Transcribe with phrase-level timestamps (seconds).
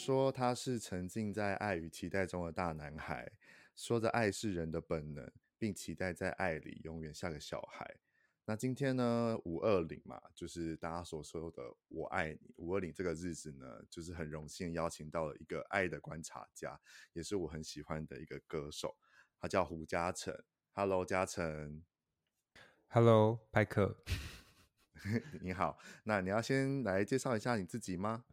[0.00, 3.30] 说他是沉浸在爱与期待中的大男孩，
[3.76, 7.98] 说着爱是人的本能，并期待在爱里永远像个小孩。
[8.46, 12.54] 那今天呢，五二零嘛，就是大家所说的“我爱你”。
[12.56, 16.80] 五二零这个日子呢，就是很荣幸邀请到了一个爱的观察家，
[17.12, 18.96] 也是我很喜欢的一个歌手，
[19.38, 20.34] 他叫胡嘉诚。
[20.72, 21.84] Hello，嘉诚。
[22.88, 24.02] Hello，派克。
[25.42, 28.24] 你好，那你要先来介绍一下你自己吗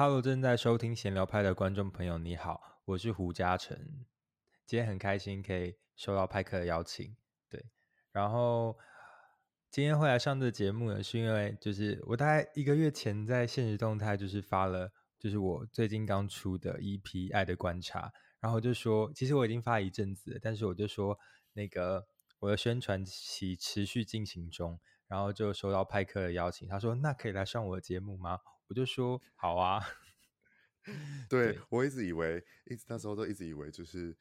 [0.00, 3.76] ？Hello，正在收听闲聊派的观众朋友，你好，我是胡嘉诚。
[4.64, 7.14] 今天很开心可以收到派克的邀请，
[7.50, 7.62] 对。
[8.10, 8.78] 然后
[9.70, 17.02] 今天会来上这节目呢，是因为就是我大概一个月前在现实动态就是发了，就是我最近刚出的 EP
[17.34, 18.08] 《爱的观察》，
[18.40, 21.18] 然后就说其实我已经发一阵子了，但是我就说
[21.52, 22.06] 那个
[22.38, 28.38] 我的宣传期持续进行中，然后就收到派克的邀请，他说那可以来上我的节目吗？
[28.70, 29.84] 我就说好啊，
[31.28, 34.16] 对，对我一直以为，一直那时候都一直以为，就是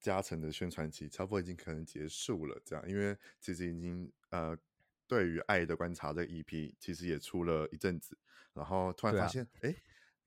[0.00, 4.58] 嘉诚的宣传期差不多已经可能结束了，这样，因为其实已经呃，
[5.06, 8.18] 对于《爱的观察》这个 EP，其实也出了一阵子，
[8.54, 9.76] 然后突然发现，哎、啊，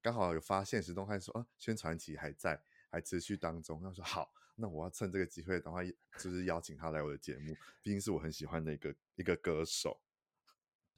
[0.01, 3.81] 刚好有发现实动态说，啊，宣传期还在，还持续当中。
[3.81, 5.85] 他说好，那我要趁这个机会，赶快
[6.17, 9.99] 就是邀请他来我的节目，毕竟是我很喜欢的一个一个歌手，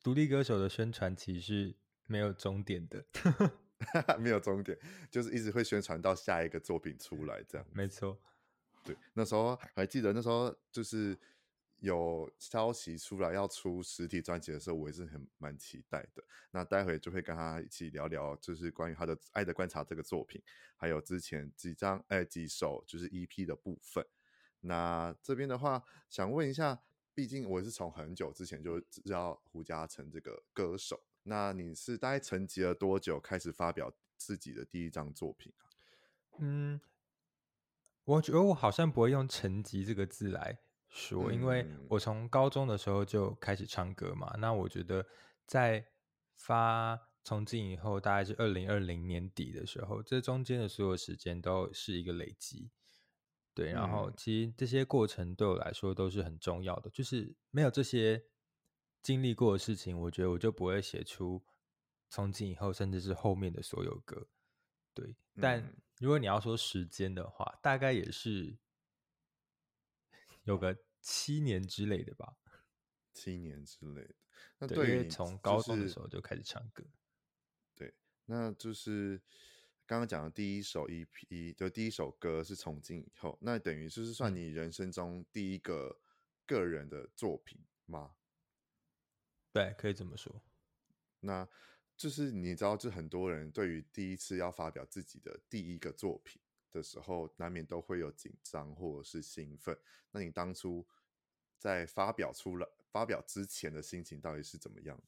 [0.03, 1.75] 独立歌手的宣传期是。
[2.05, 3.05] 没有终点的，
[4.19, 4.77] 没有终点，
[5.09, 7.67] 就是一直会宣传到下一个作品出来，这样。
[7.73, 8.17] 没错，
[8.83, 11.17] 对，那时候还记得那时候就是
[11.79, 16.23] 有消息出来要出实体专辑的时候，我也是很蛮期待的。
[16.51, 20.41] 那待会就会跟他一起聊聊，就是关于他的《爱的观察》这个作品，
[20.75, 24.05] 还有之前几张哎几首就是 EP 的部分。
[24.59, 26.79] 那这边的话，想问一下，
[27.15, 31.01] 毕竟我是从很久之前就知道胡嘉诚这个歌手。
[31.23, 35.69] 那你是大概沉寂了多久，开始发表自己的第一张作品啊？
[36.39, 36.81] 嗯，
[38.05, 40.57] 我觉得我好像不会用“沉寂”这个字来
[40.89, 44.35] 说，因为我从高中的时候就开始唱歌嘛。
[44.39, 45.05] 那我觉得
[45.45, 45.85] 在
[46.37, 52.71] 发从今以后，大概是二零二零年底的时候，这中间的所有时间都是一个累积。
[53.53, 58.23] 对，然后其实这些过程对我来说都是很重要的，就是没有这些。
[59.01, 61.43] 经历过的事情，我觉得我就不会写出
[62.09, 64.27] 从今以后，甚至是后面的所有歌。
[64.93, 68.57] 对，但如果你要说时间的话，大概也是
[70.43, 72.37] 有个七年之类的吧。
[73.13, 74.15] 七年之类的。
[74.57, 76.83] 那对于从高中的时候就开始唱歌。
[77.73, 77.93] 对，
[78.25, 79.21] 那就是
[79.85, 85.99] 刚刚讲的第一首 EP，就第一首歌是从今以后，那等于就是算你人生中第一个
[86.45, 88.15] 个人的作品吗？
[89.53, 90.41] 对，可以这么说。
[91.19, 91.47] 那
[91.97, 96.41] 就是你知道，就很多人对于第一次要发表自己的第一个作品
[96.71, 99.77] 的时候，难免都会有紧张或者是兴奋。
[100.11, 100.87] 那你当初
[101.59, 104.99] 在发表出来、发表之前的心情到底是怎么样？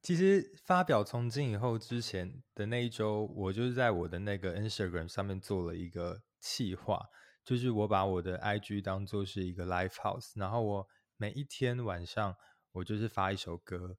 [0.00, 7.08] 其实发表从今以后之前的那一周，我就是在我的那个 Instagram 上面做了一个企划，
[7.42, 12.36] 就是我把我的 IG 当做是一个 Live House，然后我每一天晚上。
[12.72, 13.96] 我就是发一首歌，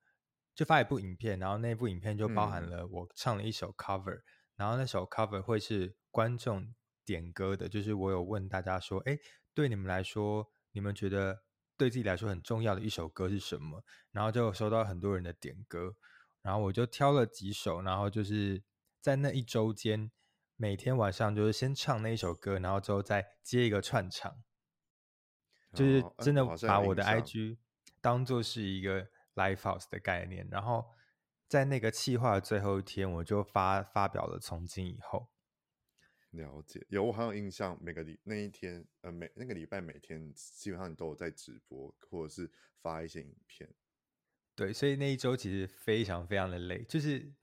[0.53, 4.23] 就发一部影片，然后那部影片就包含了我唱了一首 cover，嗯，
[4.57, 6.73] 然后那首 cover 会是观众
[7.05, 9.17] 点歌的，就是我有问大家说，哎，
[9.53, 11.43] 对你们来说，你们觉得
[11.77, 13.83] 对自己来说很重要的一首歌是什么？
[14.11, 15.95] 然后就收到很多人的点歌，
[16.41, 18.63] 然后我就挑了几首，然后就是
[19.01, 20.11] 在那一周间，
[20.55, 24.43] 每天晚上就是先唱那一首歌，然后之后再接一个串场，
[25.73, 27.57] 就是真的把我的 IG。
[28.03, 30.85] 当做是一个 lifehouse 的概念，然后
[31.47, 35.29] 在那个企划的最后一天，我就发发表了从今以后。
[36.31, 42.51] 了解，有我很有印象，每个礼那一天，呃，每那个礼拜每天基本上你都有在直播或者是
[42.81, 43.73] 发一些影片。
[44.53, 47.33] 对，所以那一周其实非常非常的累，就是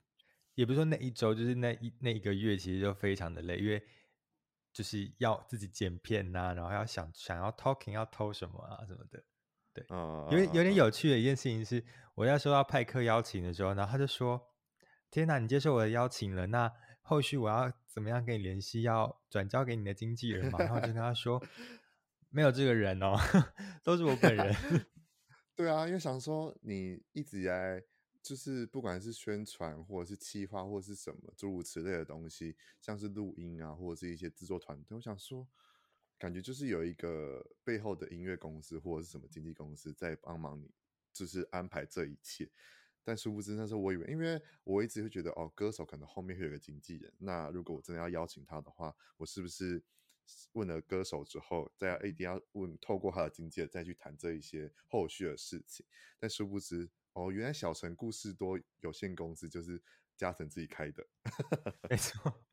[0.53, 3.83] 也不是说那一周，就是那一那一个月其实就非常的累，因为
[4.71, 9.23] 就是要自己剪片呐、啊，然后要想想要 talking 要偷什么啊什么的。
[9.73, 11.81] 对，嗯，有点有点有趣的一件事情是，
[12.15, 14.49] 我在收到派克邀请的时候，然后他就说
[15.09, 16.69] ：“天哪，你接受我的邀请了，那
[17.01, 18.81] 后续我要怎么样跟你联系？
[18.81, 21.41] 要转交给你的经纪人嘛？”然后就跟他说：
[22.29, 23.15] “没有这个人哦，
[23.81, 24.53] 都是我本人。
[25.55, 27.81] ”对啊，因为想说你一直以来
[28.21, 35.47] 就是不管是宣传或者是企划或者是什么诸如此类的东西，像是录音啊或者是一些制作团队，我想说。
[36.21, 40.71] 感觉就是有一个背后的音乐公司或者是什么经纪公司在帮忙你，
[41.11, 42.47] 就是安排这一切。
[43.03, 47.11] 但殊不知那时候我以为，因为我一直会觉得哦，歌手可能后面会有个经纪人。
[47.17, 49.83] 那如果我真的要邀请他的话，我是不是
[50.51, 55.83] 问了歌手之后，再一定要问透过他的经纪人再去谈这一些后续的事情？
[56.19, 59.81] 但殊不知哦，原来小城故事多有限公司就是
[60.15, 61.07] 嘉诚自己开的，
[61.89, 62.45] 没错。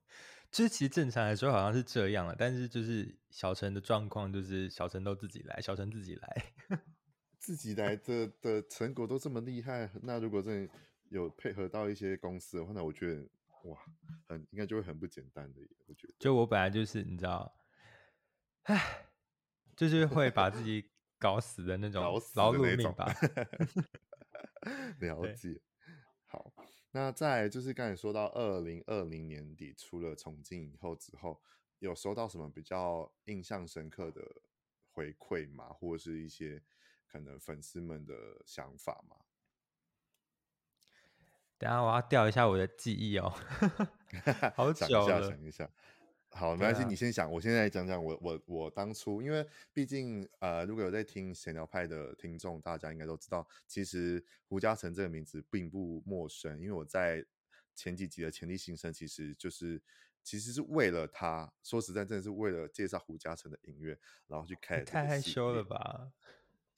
[0.51, 6.53] 就是其实正常来说好像是这样了，但是就是小陈的状况就是小陈都自己来，小陈自己来，
[7.39, 10.73] 自己来的的成果都这么厉害，那如果真的
[11.11, 13.29] 有配合到一些公司的话，那我觉得
[13.65, 13.79] 哇，
[14.27, 16.15] 很应该就会很不简单的，我觉得。
[16.19, 17.55] 就我本来就是你知道，
[18.63, 19.07] 唉，
[19.77, 22.03] 就是会把自己搞死的那种
[22.35, 23.07] 劳碌命吧。
[25.01, 25.61] 了 解，
[26.27, 26.53] 好。
[26.91, 31.41] 那再就是刚才说到二零二零年底出了重庆以后之后，
[31.79, 34.23] 有收到什么比较印象深刻的
[34.91, 35.67] 回馈吗？
[35.69, 36.63] 或者是一些
[37.07, 39.17] 可能粉丝们的想法吗？
[41.59, 43.35] 等下我要调一下我的记忆哦，
[44.55, 45.71] 好久了，想一下，想一下。
[46.31, 47.31] 好，没关系，啊、你先想。
[47.31, 56.59] 我现在讲讲我我我当初，因为毕竟呃，如果有在听闲聊派的听众，大家应该都知道，其实胡嘉诚这个名字并不陌生。
[56.61, 57.25] 因为我在
[57.75, 59.83] 前几集的前例新生，其实就是
[60.23, 64.85] 其实是为了他，说实在，真的是为了介绍胡嘉诚的音乐，然后去开。
[64.85, 66.13] 太害羞了吧？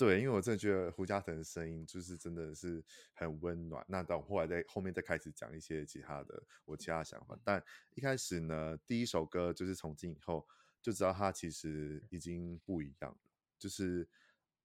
[0.01, 2.83] 对，因为我真的觉得胡嘉腾的声音就是真的是
[3.13, 3.85] 很温暖。
[3.87, 7.63] 那等我后来在后面再开始讲一些其他的我其他的想法，但
[7.95, 10.49] 一开始呢，第一首歌就是从今以后
[10.81, 13.19] 就知道他其实已经不一样了。
[13.59, 14.09] 就是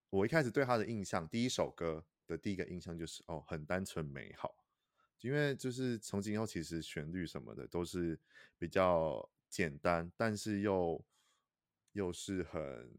[0.10, 4.56] 我一开始对他的印象，第一首歌的第一个印象就是哦，很单纯美好。
[5.20, 8.18] 因为就是从今以后，其实旋律什么的都是
[8.58, 11.04] 比较简单，但是又
[11.92, 12.90] 又是很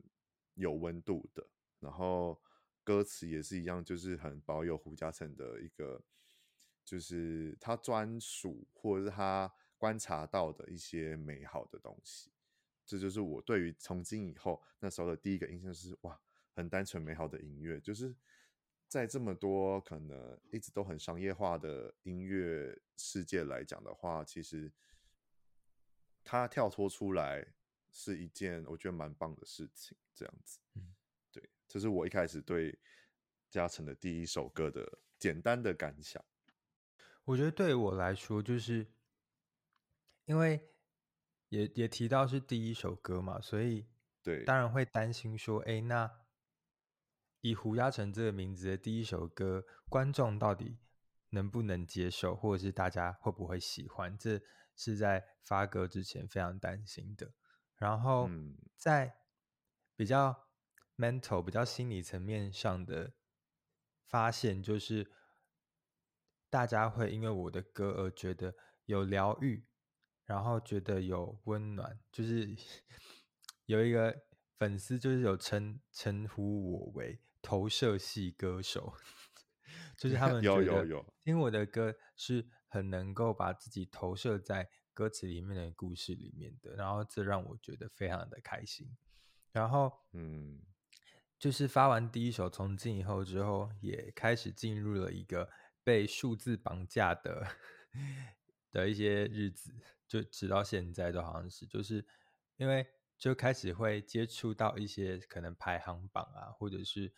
[0.53, 1.49] 有温度的。
[1.81, 2.41] 然后
[2.83, 6.03] 歌词也是一样，就是很保有胡嘉诚的一个，
[6.85, 12.31] 就是他专属或者是他观察到的一些美好的东西。
[12.85, 16.21] 这就是我对于从今以后那时候的第一个印象是哇，
[16.55, 17.81] 很单纯美好的音乐。
[17.81, 18.15] 就是
[18.87, 24.73] 在这么多可能一直都很商业化的音乐世界来讲的话，其实
[26.23, 27.47] 他跳脱出来
[27.91, 29.99] 是一件我觉得蛮棒的事情。
[30.15, 30.61] 这样子，
[31.69, 32.79] 这是我一开始对
[33.51, 36.25] 嘉诚的第一首歌的简单的感想。
[37.25, 38.87] 我觉得对我来说，就是
[40.27, 40.71] 因为
[41.49, 43.87] 也也提到是第一首歌嘛，所以
[44.23, 46.11] 对，当然会担心说，哎，那
[47.41, 50.79] 以胡嘉诚这个名字的第一首歌，观众到底
[51.31, 54.17] 能不能接受，或者是大家会不会喜欢？
[54.17, 54.41] 这
[54.77, 57.33] 是在发歌之前非常担心的。
[57.75, 58.31] 然后
[58.77, 59.19] 在
[59.97, 60.46] 比较。
[60.97, 63.13] Mental 比较心理层面上的
[64.07, 65.11] 发现，就是
[66.49, 68.55] 大家会因为我的歌而觉得
[68.87, 69.67] 有疗愈，
[70.25, 72.01] 然后觉得有温暖。
[72.11, 72.57] 就是
[73.67, 74.23] 有一个
[74.57, 78.95] 粉丝，就是有称称呼我为投射系歌手，
[79.99, 88.97] 就是他们觉得听我的歌是很能够把自己投射在歌词里面的故事里面的，然后这让我觉得非常的开心。
[89.53, 90.63] 然后，嗯。
[91.39, 95.51] 就是发完第一首《从今以后》之后，也开始进入了一个
[95.85, 97.47] 被数字绑架的
[98.73, 99.75] 的一些日子，
[100.09, 102.05] 就直到现在都好像是，就是
[102.57, 102.87] 因为
[103.19, 107.13] 就开始会接触到一些可能排行榜啊，或者是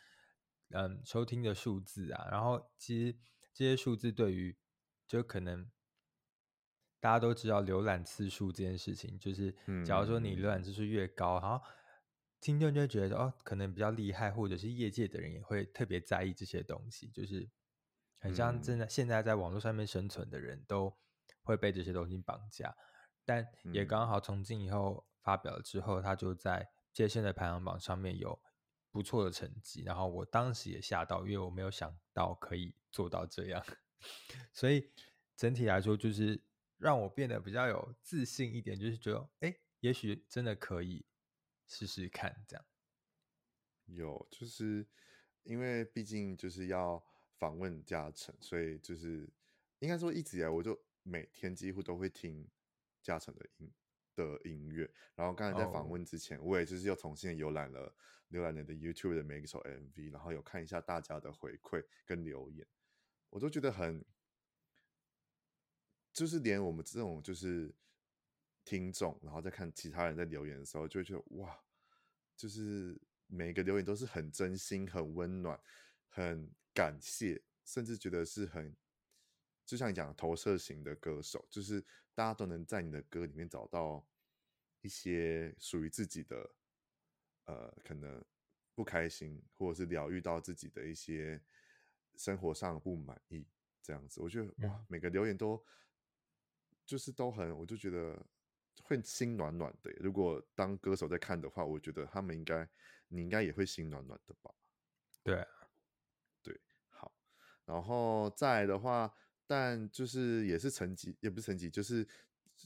[0.71, 3.17] 嗯收听的数字啊，然后其实
[3.55, 4.57] 这些数字对于
[5.07, 5.71] 就可能
[7.01, 9.55] 大家都知道浏览次数这件事情，就是
[9.87, 11.65] 假如说你浏览次数越高，然后
[12.41, 17.49] 听众就会觉得哦，可能比较厉害，或者是业界的人也会特别在意这些东西，就是
[18.19, 20.97] 很像真的现在在网络上面生存的人都
[21.43, 22.77] 会被这些东西绑架，
[23.25, 28.41] 但也刚好从今以后发表了之后，他就在接线的排行榜上面有
[28.91, 33.65] 不错的成绩，然后我当时也吓到，因为我没有想到可以做到这样，
[34.53, 34.91] 所以
[35.37, 36.41] 整体来说就是
[36.77, 41.05] 让我变得比较有自信一点，就是觉得哎，也许真的可以
[41.69, 42.65] 试试看这样。
[43.87, 44.85] 有，就是
[45.45, 47.03] 因为毕竟就是要
[47.37, 49.31] 访问嘉诚，所以就是
[49.79, 52.49] 应该说一直以来我就每天几乎都会听
[53.03, 53.73] 嘉诚的音
[54.15, 54.91] 的音乐。
[55.15, 57.95] 然后刚才在访问之前，我也就是又重新浏览了
[58.31, 62.67] 浏览你的 YouTube 的每一首 MV，然后有看一下大家的回馈跟留言，
[63.31, 64.05] 我都觉得很，
[66.13, 67.75] 就是连我们这种就是
[68.69, 71.59] 听众，然后再看其他人在留言的时候，就会觉得哇，
[72.37, 73.01] 就是。
[73.31, 75.61] 每一个留言都是很真心、很温暖、
[76.09, 78.75] 很感谢，甚至觉得是很，
[79.67, 81.79] 就像你讲投射型的歌手，就是
[82.15, 84.03] 大家都能在你的歌里面找到
[84.81, 86.51] 一些属于自己的，
[87.45, 88.25] 呃，可能
[88.75, 91.39] 不开心，或者是疗愈到自己的一些
[92.17, 93.47] 生活上的不满意，
[93.83, 95.63] 这样子，我觉得哇，每个留言都
[96.87, 98.27] 就是都很，我就觉得
[98.85, 99.91] 会心暖暖的。
[100.01, 102.69] 如果当歌手在看的话，我觉得他们应该。
[103.11, 104.55] 你应该也会心暖暖的吧？
[105.23, 105.43] 对，
[106.43, 107.11] 对，好，
[107.65, 109.11] 然后再来的话，
[109.47, 112.07] 但就是也是成绩，也不是成绩，就是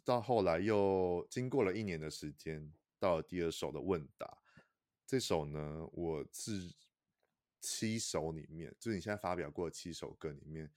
[0.05, 4.37] 到后来又经过了一年的时间，到了第二首的问答，
[5.07, 6.75] 这首呢，我是
[7.61, 10.69] 七首里面，就是你现在发表过的七首歌里面，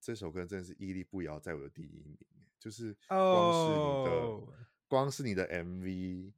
[0.00, 2.16] 这首歌真的是屹立不摇，在我的第一名，
[2.58, 4.48] 就是光是你的，oh.
[4.90, 6.34] 光是你的 MV，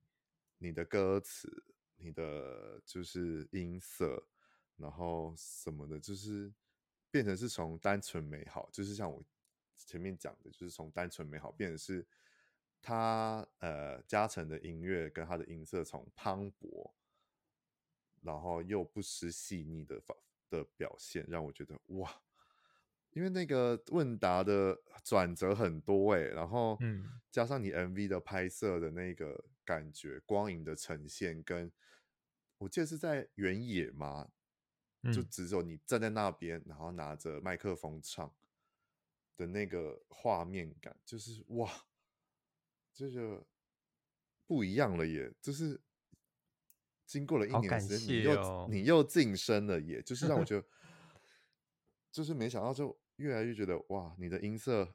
[0.59, 1.64] 你的歌词。
[2.04, 4.26] 你的就是音色，
[4.75, 6.52] 然后什么的，就是
[7.12, 9.25] 变成是从单纯美好，就是像我
[9.76, 12.04] 前面讲的，就是从单纯美好变成是
[12.80, 16.90] 他呃嘉诚的音乐跟他的音色从磅礴，
[18.21, 20.02] 然后又不失细腻的
[20.50, 22.21] 的表现，让我觉得哇，
[23.12, 31.71] 因为那个问答的转折很多哎，然后嗯，加上你 MV 的拍摄的那个感觉，光影的呈现跟。
[32.59, 34.31] 我记得是在原野嘛，
[35.12, 38.33] 就只有你站在那边，嗯、然后拿着麦克风唱
[39.37, 41.69] 的那个画面感，就是哇，
[42.92, 43.45] 这个
[44.47, 45.35] 不一样了耶！
[45.42, 45.81] 就是
[47.04, 50.64] 经过了一年时间，你又你又晋升了耶，就是让我觉得，
[52.12, 54.95] 就是没想到，就越来越觉得哇，你的音色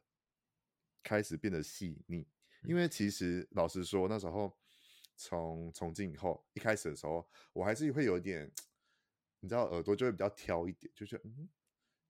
[1.02, 2.26] 开始变得细腻，
[2.62, 4.56] 因为其实老实说，那时候。
[5.20, 8.48] 从从今以后，一开始的时候，我还是会有一点，
[9.40, 11.48] 你知道，耳朵就会比较挑一点，就觉得嗯，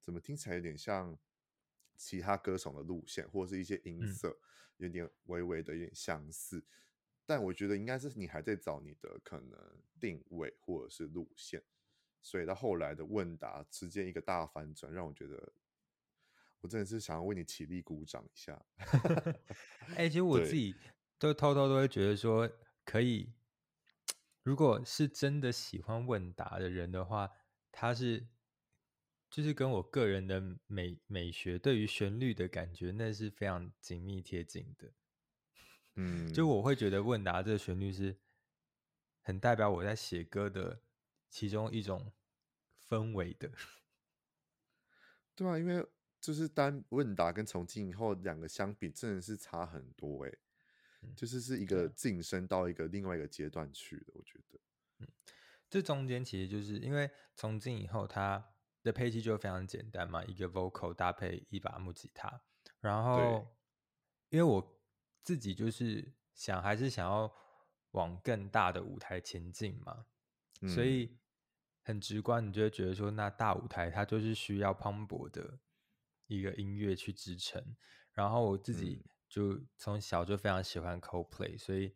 [0.03, 1.19] 怎么听起来有点像
[1.97, 4.45] 其他歌手的路线，或者是一些音色，嗯、
[4.77, 6.63] 有点微微的有点相似。
[7.25, 9.59] 但我觉得应该是你还在找你的可能
[9.99, 11.65] 定位或者是路线，
[12.23, 15.53] 所以到后来的问答之间一个大反转，让我觉得
[16.61, 18.65] 我真的是想要为你起立鼓掌一下。
[19.97, 20.75] 哎、欸，其实 我自己
[21.19, 22.51] 都偷偷都会觉得说。
[22.91, 23.35] 可以，
[24.43, 27.31] 如果是真的喜欢问答的人的话，
[27.71, 28.27] 他是
[29.29, 34.91] 就是跟我个人的美美学对于旋律的感觉，那是非常紧密贴近的。
[35.97, 38.17] 嗯，就我会觉得问答这个旋律是
[39.21, 40.81] 很代表我在写歌的
[41.29, 42.13] 其中一种
[42.89, 43.51] 氛围的。
[45.35, 45.87] 对啊，因为
[46.21, 50.33] 就是单问答跟从今以后两个相比，真的是差很多哎。
[51.15, 54.59] 就是是一个晋升到一个另外一个阶段去的，我觉得，
[54.99, 55.07] 嗯，
[55.71, 58.45] 这中间其实就是因为从今以后，它
[58.83, 62.43] 的配器就非常简单嘛，一个 vocal 搭配一把木吉他，
[62.81, 63.47] 然后，
[64.31, 64.83] 因为我
[65.23, 67.33] 自己就是想还是想要
[67.93, 70.05] 往更大的舞台前进嘛，
[70.61, 71.17] 嗯，所以
[71.83, 75.59] 很直观，你就会觉得说，那大舞台它就是需要磅礴的
[76.27, 77.77] 一个音乐去支撑，
[78.13, 79.11] 然后我自己，嗯。
[79.29, 81.95] 就从小就非常喜欢 Coldplay，所以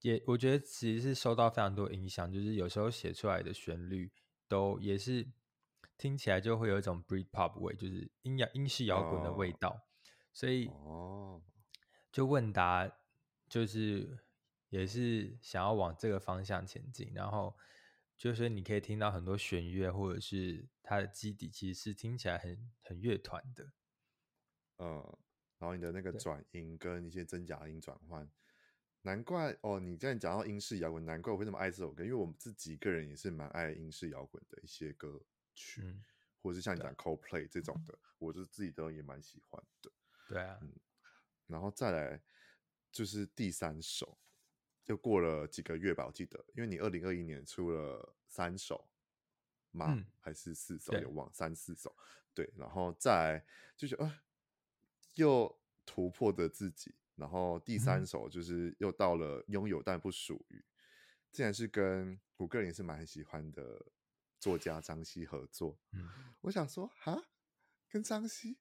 [0.00, 4.10] 也我觉得其实是受到非常多影响，就是有时候写出来的旋律
[4.48, 5.24] 都也是
[5.96, 9.68] 听起来就会有一种 Britpop 味，就是音摇英式摇滚的味道。
[9.68, 9.78] Oh.
[10.32, 11.40] 所以哦，
[12.10, 12.90] 就问答
[13.48, 14.18] 就是
[14.68, 17.56] 也是想要往这个方向前进，然后
[18.16, 23.72] 就是你可以听到很多弦乐或者是它的基底其实是听起来很很乐团的，
[24.78, 25.00] 嗯。
[25.00, 25.18] Oh.
[25.60, 28.30] 然后你的那个转音跟一些真假音转换，
[29.02, 29.80] 难怪哦！
[29.80, 35.20] 你这样讲到英式摇滚，难怪我会那么爱这首歌，因为我们自己个人也是蛮爱英式摇滚的一些歌
[35.56, 36.04] 曲，嗯、
[36.40, 39.90] 或者是像你讲 Coldplay 这种的，嗯、我就自己都也蛮喜欢的。
[40.28, 40.72] 对啊，嗯，
[41.48, 42.22] 然后再来
[42.92, 44.16] 就是第三首，
[44.88, 48.90] 又过了几个月吧，我记得，因为你二零二一年出了三首
[49.70, 49.94] 吗？
[49.94, 50.92] 嗯、还是四首？
[50.98, 51.96] 有忘三四首？
[52.34, 53.42] 对，然后再
[53.76, 54.22] 就觉得啊。
[55.14, 55.52] 又
[55.84, 60.64] 突破着自己，然后第三首就是又到了拥有但不属于，
[61.32, 63.84] 竟然是跟我个人也是蛮喜欢的
[64.38, 65.76] 作家张希合作。
[65.90, 66.08] 嗯，
[66.42, 67.20] 我想说哈，
[67.88, 68.58] 跟张希，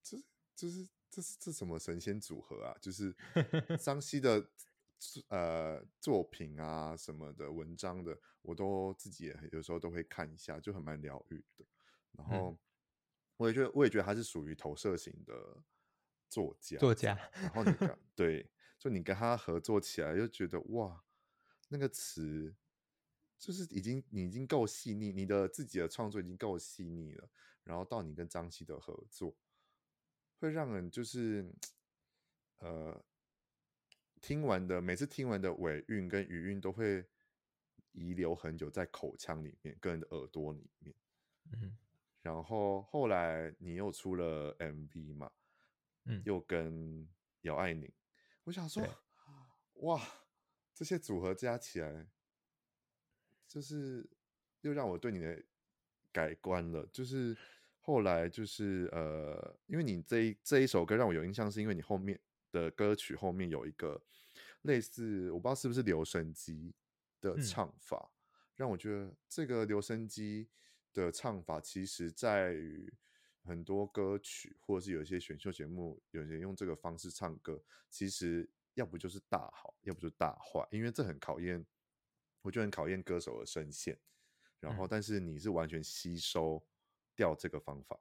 [0.00, 0.16] 这
[0.54, 2.78] 就是这是这什么神仙组合啊？
[2.80, 3.12] 就是
[3.82, 4.48] 张希的
[5.28, 11.64] 呃作品啊什么的文章的，我都自己也有时候都会看一下，就很蛮疗愈的。
[12.12, 12.58] 然后
[13.36, 15.62] 我也觉得，我也觉得他是属于投射型的。
[16.28, 18.50] 作家，作家，然后你跟对，
[18.80, 21.04] 就你跟他合作起来，就觉得哇，
[21.68, 22.56] 那个词
[23.38, 27.30] 就是已经你已经够细腻，你的自己的创作已经够细腻了，
[27.62, 29.36] 然后到你跟张希的合作，
[30.40, 31.48] 会让人就是
[32.58, 33.00] 呃，
[34.26, 37.06] 听完的每次听完的尾韵跟余韵都会
[37.92, 40.96] 遗留很久在口腔里面，跟耳朵里面，
[41.52, 41.78] 嗯，
[42.22, 45.30] 然后后来你又出了 MV 嘛。
[46.06, 47.08] 嗯，又跟
[47.42, 47.88] 姚爱宁，
[48.42, 48.84] 我想说，
[49.74, 50.00] 哇，
[50.74, 52.08] 这些组合加起来，
[53.46, 54.10] 就是
[54.62, 55.40] 又让我对你的
[56.10, 56.84] 改观了。
[56.92, 57.36] 就是
[57.78, 62.20] 后来就是呃，因为你这一这一首歌让我有印象，是因为你后面
[62.56, 64.02] 的歌曲后面有一个
[64.62, 66.74] 类似，我不知道是不是留声机
[67.20, 68.16] 的唱法，嗯，
[68.56, 70.48] 让我觉得这个留声机
[70.92, 72.92] 的唱法，其实在于。
[73.48, 81.64] 很多歌曲，或者是有一些选秀节目，有人用这个方式唱歌，其实要不就是大好，要不就是大坏，因为这很考验，
[82.42, 83.96] 我觉得很考验歌手的声线。
[84.58, 86.60] 然后，但是你是完全吸收
[87.14, 87.96] 掉这个方法，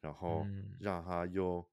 [0.00, 0.46] 然后
[0.78, 1.68] 让他又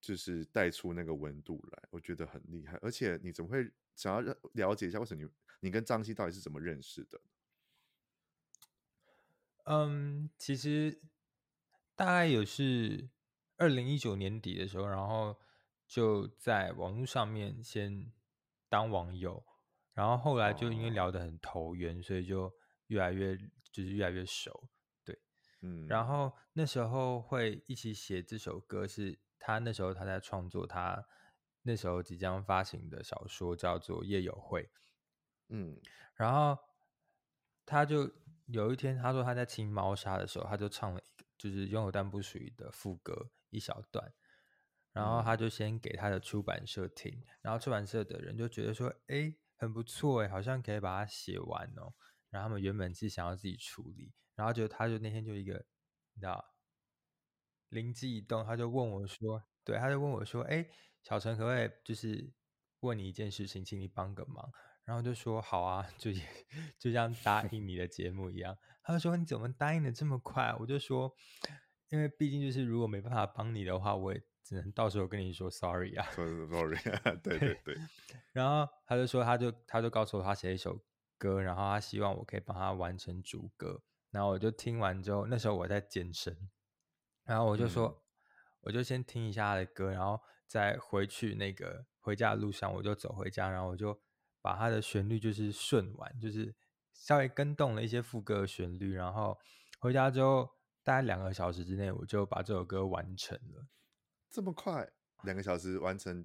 [0.00, 2.78] 就是带出那个温度来，我觉得很厉害。
[2.82, 7.20] 而且，你怎么会想要了解一下，为什么你你跟张希到底是怎么认识的？
[9.64, 11.00] 嗯，其实。
[11.98, 13.10] 大概也是
[13.56, 15.36] 二零一九年底的时候，然后
[15.84, 18.12] 就在网络上面先
[18.68, 19.44] 当网友，
[19.94, 22.54] 然后后来就因为聊得很投缘，所以就
[22.86, 23.36] 越来越
[23.72, 24.68] 就是越来越熟，
[25.02, 25.18] 对，
[25.62, 31.06] 嗯，然后那时候会一起写这首歌，是他那时候他在创作他
[31.62, 34.62] 那时候即将发行的小说，叫做《夜友会》，
[35.48, 35.80] 嗯，
[36.14, 36.58] 然后
[37.64, 38.10] 他就
[38.46, 41.26] 有一天他说他在清猫砂的时候，他就唱了一个。
[41.38, 44.12] 就是拥有但不属于的副歌一小段，
[44.90, 51.94] 然后他就先给他的出版社听，然后出版社的人就觉得说，哎，很不错哎，好像可以把它写完哦。
[52.30, 55.64] 然后他们原本是想要自己处理，然后就他就那天就一个，
[56.14, 56.44] 你知道，
[57.70, 60.66] 灵机一动，他就问我说，对，他就问我说，哎，
[61.02, 62.32] 小陈可不可以就是
[62.80, 64.50] 问你一件事情，请你帮个忙。
[64.84, 66.10] 然后就说好啊， 就
[66.78, 68.56] 就像答应你的节目一样。
[68.82, 70.56] 他就说你怎么答应的这么快？
[70.58, 71.14] 我就说，
[71.90, 76.06] 因为毕竟就是如果没办法帮你的话，我也只能到时候跟你说 sorry 啊。
[76.16, 76.78] sorry，
[77.22, 77.76] 对对对。
[78.32, 80.80] 然后他就说，他就他就告诉我他写一首
[81.18, 83.82] 歌，然后他希望我可以帮他完成主歌。
[84.10, 86.34] 然后我就听完之后，那时候我在健身，
[87.28, 87.96] 然后我就说，嗯、
[88.62, 94.00] 我就先听一下他的歌，然后再回去那个回家的路上，我就走回家，然后我就。
[94.40, 96.54] 把他的旋律就是顺完，就是
[96.94, 99.36] 稍微跟动了一些副歌的旋律，然后
[99.80, 100.48] 回家之后
[100.84, 103.66] 大概两个小时之内，我就把这首歌完成了。
[104.30, 104.88] 这么快，
[105.24, 106.24] 两个小时完成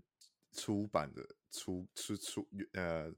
[0.51, 3.11] 出版的出出出呃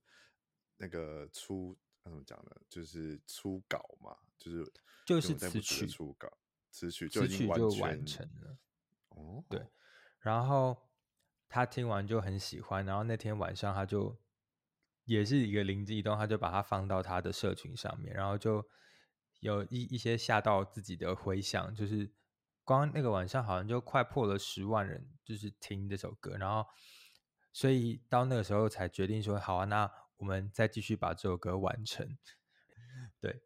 [0.77, 2.51] 那个初怎么讲呢？
[2.69, 4.73] 就是初稿嘛，就是
[5.05, 6.31] 就是词曲初稿，
[6.75, 7.21] 词曲就
[7.81, 8.57] 完成了。
[9.09, 9.65] 哦，对，
[10.19, 10.89] 然后
[11.47, 14.19] 他听完就很喜欢，然后那天晚上他就。
[15.07, 18.67] 也是一个灵机一动，他就把它放到他的社群上面，然后就
[19.39, 22.11] 有一一些吓到自己的回响，就是
[22.63, 26.67] 光那个晚上好像就快破了十万人，就是听这首歌，然后
[27.53, 32.17] 所以到那个时候才决定说好啊，那我们再继续把这首歌完成。
[33.21, 33.43] 对，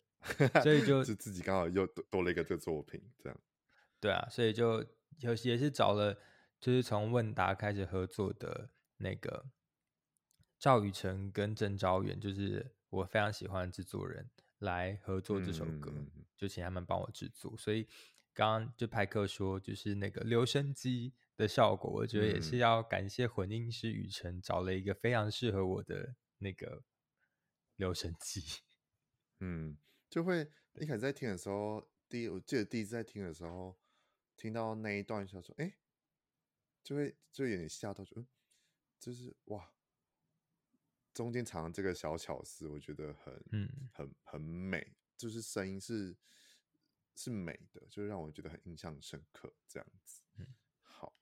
[0.62, 3.40] 所以就 是自己刚好又多多了一个这个作品，这样。
[4.00, 4.84] 对啊，所以就
[5.20, 6.18] 有也是找了，
[6.60, 9.46] 就是从问答开始合作的那个。
[10.62, 17.56] 赵宇成跟郑昭远就是我非常喜欢的制作人来合作这首歌，嗯、就请他们帮我制作。
[17.56, 17.88] 所以
[18.34, 26.84] 刚刚就派克说，就是那个留声机的效果，我觉得也是要感谢混音师雨辰找了一个非常适合我的那个
[27.78, 28.44] 留声机。
[29.40, 29.78] 嗯，
[30.10, 33.78] 就会一开始在听的时候，第一我记得第一次在听的时候，
[34.36, 35.78] 听到那一段时候说，哎，
[36.84, 38.28] 就会就有点吓到，就嗯，
[39.00, 39.74] 就是哇。
[41.12, 46.16] 中间藏这个小巧思，我觉得很、嗯、很很美，就是声音是
[47.16, 49.54] 是美的，就让我觉得很印象深刻。
[49.68, 50.48] 这样子，嗯、
[50.82, 51.14] 好。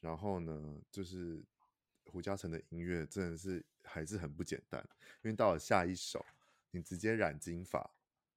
[0.00, 1.44] 然后呢，就是
[2.06, 4.82] 胡嘉诚的音乐真的是还是很不简单，
[5.22, 6.24] 因为到了下一首，
[6.72, 7.94] 你直接染金发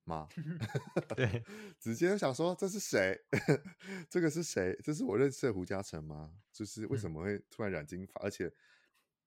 [0.10, 0.28] 吗？
[1.15, 1.43] 对，
[1.80, 3.15] 直接想说这是谁？
[4.10, 4.76] 这个是谁？
[4.84, 6.34] 这是我认识的胡嘉诚吗？
[6.52, 8.52] 就是为什么会突然染金发，嗯、而且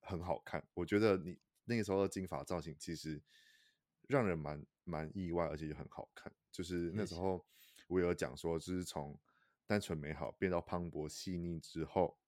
[0.00, 0.66] 很好看？
[0.74, 3.22] 我觉得你那个时候的金发造型其实
[4.08, 6.32] 让人蛮蛮意外，而且也很好看。
[6.50, 7.46] 就是那时候
[7.86, 9.16] 我有讲说，就是从
[9.66, 12.18] 单纯美好变到磅礴细腻之后。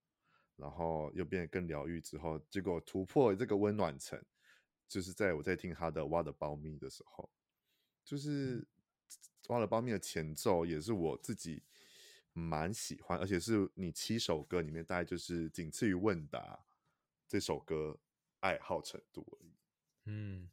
[0.57, 4.17] 然后又变得更疗愈之后，结果突破这个温暖层，
[4.87, 7.29] 就是在我在听他的《What About Me》的时候，
[8.05, 8.61] 就是
[9.49, 11.62] 《挖了包面》的前奏也是我自己
[12.33, 16.38] 蛮喜欢，而且是你七首歌里面大概就是仅次于《问答》
[17.27, 17.99] 这首歌
[18.40, 19.55] 爱好程度而已。
[20.05, 20.51] 嗯，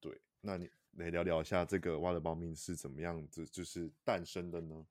[0.00, 4.86] 对，那你来聊聊一下这个《挖的包面》是怎么样子就是诞生的呢？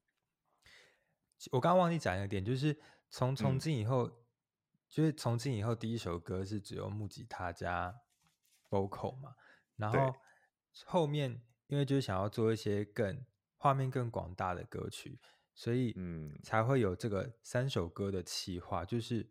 [1.51, 2.77] 我刚刚忘记讲一个点，就是
[3.09, 4.07] 从从今以后。
[4.07, 4.13] 嗯
[4.87, 7.93] 就是从今以后，第一首歌是只有木吉他加
[8.69, 9.35] vocal 嘛，
[9.75, 10.15] 然后
[10.85, 13.25] 后面因为就是想要做一些更
[13.57, 15.19] 画面更广大的歌曲，
[15.53, 19.29] 所以嗯才会有这个三首歌的企划，就是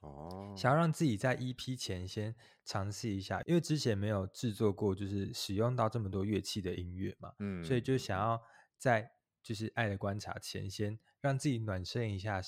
[0.00, 8.40] 哦想要让自己在 EP 前先尝试一下，因为之前没有制作过就是使用到这么多乐器的音乐嘛，嗯，所以就想要
[8.76, 9.10] 在
[9.42, 12.40] 就是爱的观察前先让自己暖身一下。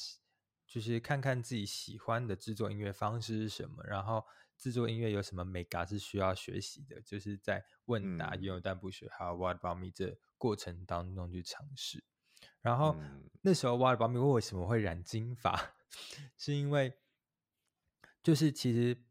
[0.67, 4.25] 就是看看自己喜欢的制作音乐方式是什么，然后
[4.57, 12.05] 制作音乐有什么美感是需要学习的，就是在问答、拥有但不学，还有 What About Me 这过程当中去尝试。
[12.61, 15.75] 然后、嗯、那时候 What About Me 为什么会染金发，
[16.37, 16.95] 是因为
[18.23, 19.05] 就是其实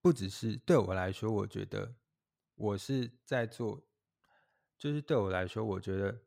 [0.00, 1.96] 不只是对我来说，我觉得
[2.54, 3.86] 我是在做，
[4.78, 6.22] 就是对我来说，我觉得。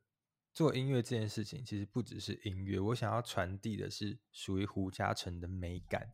[0.56, 6.14] 做音乐这件事情，其实不只是音乐，我想要传递的是属于胡嘉诚的美感。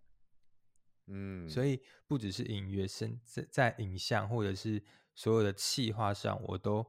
[1.12, 4.84] 嗯，所以不只是音乐，甚至在影像或者是
[5.16, 6.86] 所有的气化上，我都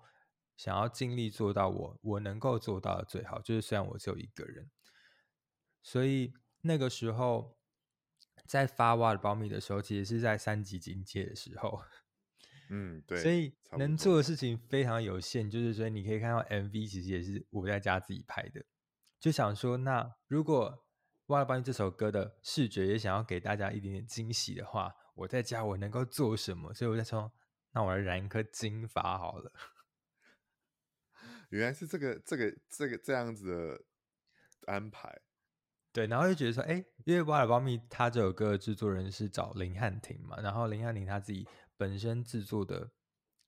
[0.56, 3.40] 想要尽力做到我我能够做到的最好。
[3.40, 4.70] 就是虽然我只有一个人，
[5.82, 7.56] 所以那个时候
[8.44, 11.82] 在发《挖的苞米》的时候，其实是在三级警戒的时候。
[12.72, 18.64] 嗯，对，所以能做的事情非常有限，就是所以你可以看到 MV 其实也是我在家自己拍的，
[19.18, 20.70] 就想说，那如果
[21.30, 26.74] 《What About Me》这首歌的视觉也想要给大家一点点惊喜的话，我在家我能够做什么？
[26.74, 27.32] 所以我在说，
[27.72, 29.52] 那我来染一颗金发好了。
[31.50, 33.84] 原来是这个这个这个这样子的
[34.66, 35.20] 安排，
[35.92, 41.46] 对，然后就觉得说，哎，因为《What About Me》他这首歌的制作人是找林汉廷嘛，然后林汉廷他自己。
[41.76, 42.90] 本身制作的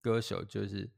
[0.01, 0.91] 歌手就是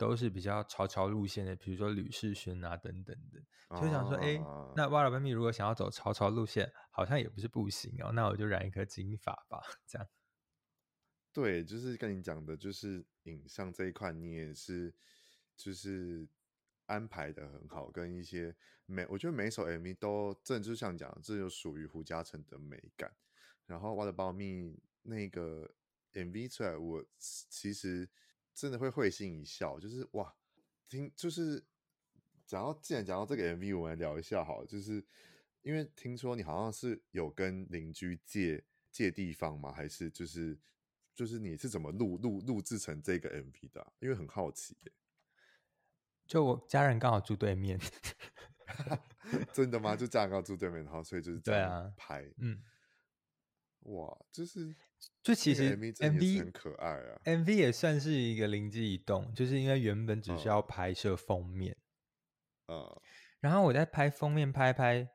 [0.00, 3.38] 都是比较潮潮路线的，比如说吕士轩啊等等的，
[3.78, 8.10] 就想说，哎、啊，那 What About Me 如果想要走潮潮路线，好像也不是不行哦。
[8.12, 10.08] 那我就染一颗金发吧，这样。
[11.34, 14.94] 对，就是跟你讲的，就是影像这一块，你也是
[15.54, 16.26] 就是
[16.86, 23.14] 安排的很好，跟一些每我觉得每一首 MV 都真的就像讲，这就属于胡嘉诚的美感。
[23.66, 25.74] 然后 What About Me 那个。
[26.12, 28.10] MV 出来，我其实
[28.54, 30.34] 真的会会心一笑，就是哇，
[30.88, 31.64] 听就是
[32.46, 35.04] 讲到，既然讲到这个 MV，我们来聊一下好了，就是
[35.62, 39.72] 因为听说你好像是有跟邻居借借地方吗？
[39.72, 40.58] 还是就是
[41.14, 43.92] 就是你是怎么录录录制成这个 MV 的啊？
[44.00, 44.92] 因为很好奇耶。
[46.26, 47.78] 就我家人刚好住对面，
[49.52, 49.96] 真的吗？
[49.96, 52.62] 就家人刚好住对面，然后所以就是这样拍，啊、嗯。
[53.84, 54.74] 哇，就是
[55.22, 61.76] 就其实 MV 很可爱啊，MV 也算是一个灵机一动，就是因为原本只需要拍摄封面，
[62.68, 63.00] 嗯，
[63.40, 65.10] 然后我在拍封面拍拍，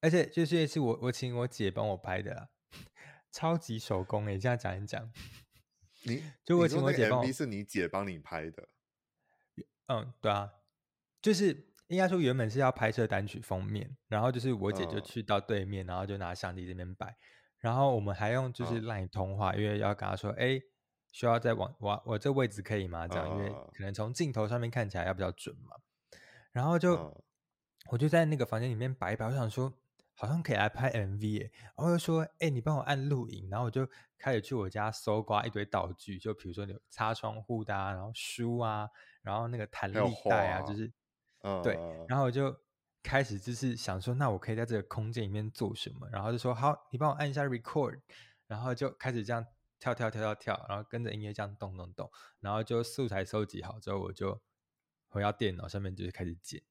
[0.00, 2.48] 而且就是也是我我请我姐帮我拍的啦，
[3.30, 5.12] 超级手工诶，这样讲一讲，
[6.04, 8.68] 你就我请我姐，MV 是你姐帮你拍的，
[9.86, 10.52] 嗯，对啊，
[11.22, 17.16] 就是应该说原本是要拍摄单曲封面，然后就是我姐就去到对面，嗯、然后就拿相机这边摆。
[17.60, 20.60] 然后我们还用就是 LINE 通话，因为要跟他说，哎，
[21.10, 23.08] 需要再往我我这位置可以吗？
[23.08, 25.76] 这样，因为可能从镜头上面看起来要比较准嘛。
[26.52, 27.12] 然后就
[27.90, 29.72] 我就在那个房间里面摆一摆，我想说
[30.14, 38.88] 好像可以来拍 MV 哎，然后又说，哎，你帮我按录影，然后我就开始去我家搜刮一堆道具，就比如说有擦窗户的啊，然后书啊，
[39.22, 40.92] 然后那个弹力带啊，就是
[41.62, 41.74] 对，
[42.08, 42.56] 然后我就。
[43.08, 46.06] 开始就是想说，那我可以在这个空间里面做什么？
[46.10, 47.98] 然后就说好，你帮我按一下 record，
[48.46, 49.42] 然后就开始这样
[49.78, 54.38] 跳跳跳跳跳，然后跟着音乐这样动动动，然后就素材收集好之后，我就
[55.06, 56.62] 回到电脑上面就是开始剪。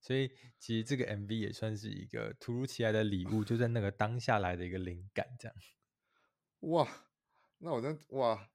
[0.00, 5.56] 所以其实这个 MV 也算是一个突如其来的礼物，就在那个当下来的一个灵感这样。
[6.60, 6.88] 哇，
[7.58, 8.50] 那我真哇，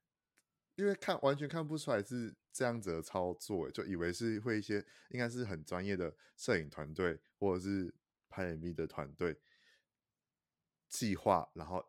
[0.76, 7.94] 因为看完全看不出来是这样子的操作，就以为是会一些应该是很专业的摄影团队或者是
[8.28, 9.38] 拍 MV 的团队
[10.90, 11.88] 计划，然后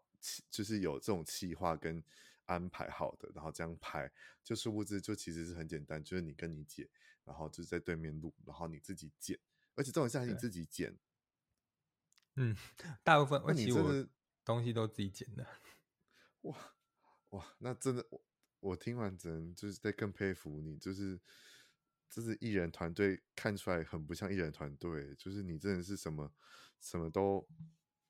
[0.51, 2.05] 就是有这种计划跟
[2.45, 4.13] 安排好的，然后这样拍，
[4.45, 6.87] 就殊不知就其实是很简单，就是你跟你姐，
[7.25, 9.39] 然后就是在对面录，然后你自己剪，
[9.75, 10.95] 而且这种是你自己剪。
[12.35, 12.55] 嗯，
[13.03, 14.07] 大部分那你真的
[14.45, 15.47] 东西都自己剪的。
[16.43, 16.75] 哇
[17.31, 18.07] 哇，那真的
[18.61, 21.21] 我我听完只能就是在更佩服你，就是
[22.09, 26.33] 这是艺人团队看出来很不像艺人团队，就是你真的是什么
[26.81, 27.49] 什么都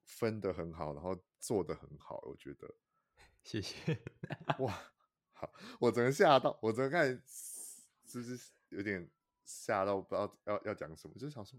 [0.05, 2.75] 分得很好，然后做得很好，我觉得。
[3.43, 3.99] 谢谢。
[4.59, 4.93] 哇，
[5.33, 7.23] 好，我整个吓到，我整个看
[8.07, 9.11] 就是有点
[9.45, 11.59] 吓到，不知道要要讲什么，就想说，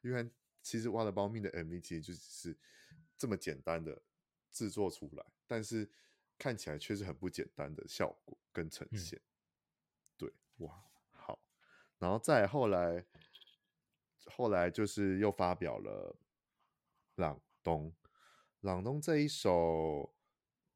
[0.00, 0.30] 因为
[0.62, 2.56] 其实《挖了包命》的 MV 其实就是
[3.16, 4.02] 这么简单的
[4.50, 5.90] 制作出来，但是。
[6.38, 9.26] 看起来确实很不简单的效果跟呈现，嗯、
[10.16, 11.38] 对，哇，好，
[11.98, 13.04] 然后再后来，
[14.26, 16.16] 后来就是又发表了
[17.20, 17.90] 《朗东》，
[18.60, 20.14] 《朗东》这一首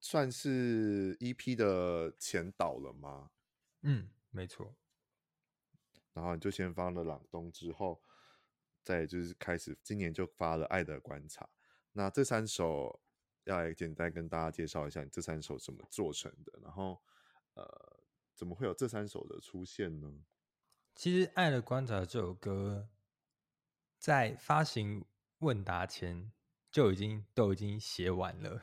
[0.00, 3.30] 算是 EP 的前导了吗？
[3.82, 4.74] 嗯，没错。
[6.12, 8.02] 然后你就先发了《朗东》，之后
[8.82, 11.44] 再就是开始，今年就发了《爱的观察》。
[11.92, 13.00] 那这三首。
[13.44, 17.02] 要来简单跟大家介绍一下你这三首怎么做成的，然后
[17.54, 18.00] 呃，
[18.34, 20.24] 怎么会有这三首的出现呢？
[20.94, 22.88] 其实《爱的观察》这首歌
[23.98, 25.04] 在发行
[25.38, 26.30] 问答前
[26.70, 28.62] 就已经都已经写完了，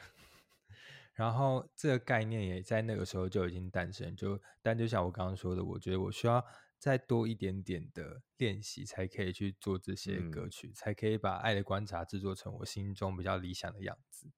[1.13, 4.15] 然后这个概念也在那个时候就已经诞生。
[4.15, 6.45] 就但就像我刚刚说的，我觉得我需要
[6.77, 14.31] 再多一点点的练习，才可以去做这些歌曲，嗯、才可以把《爱的观察》制作成我心中比较理想的样子。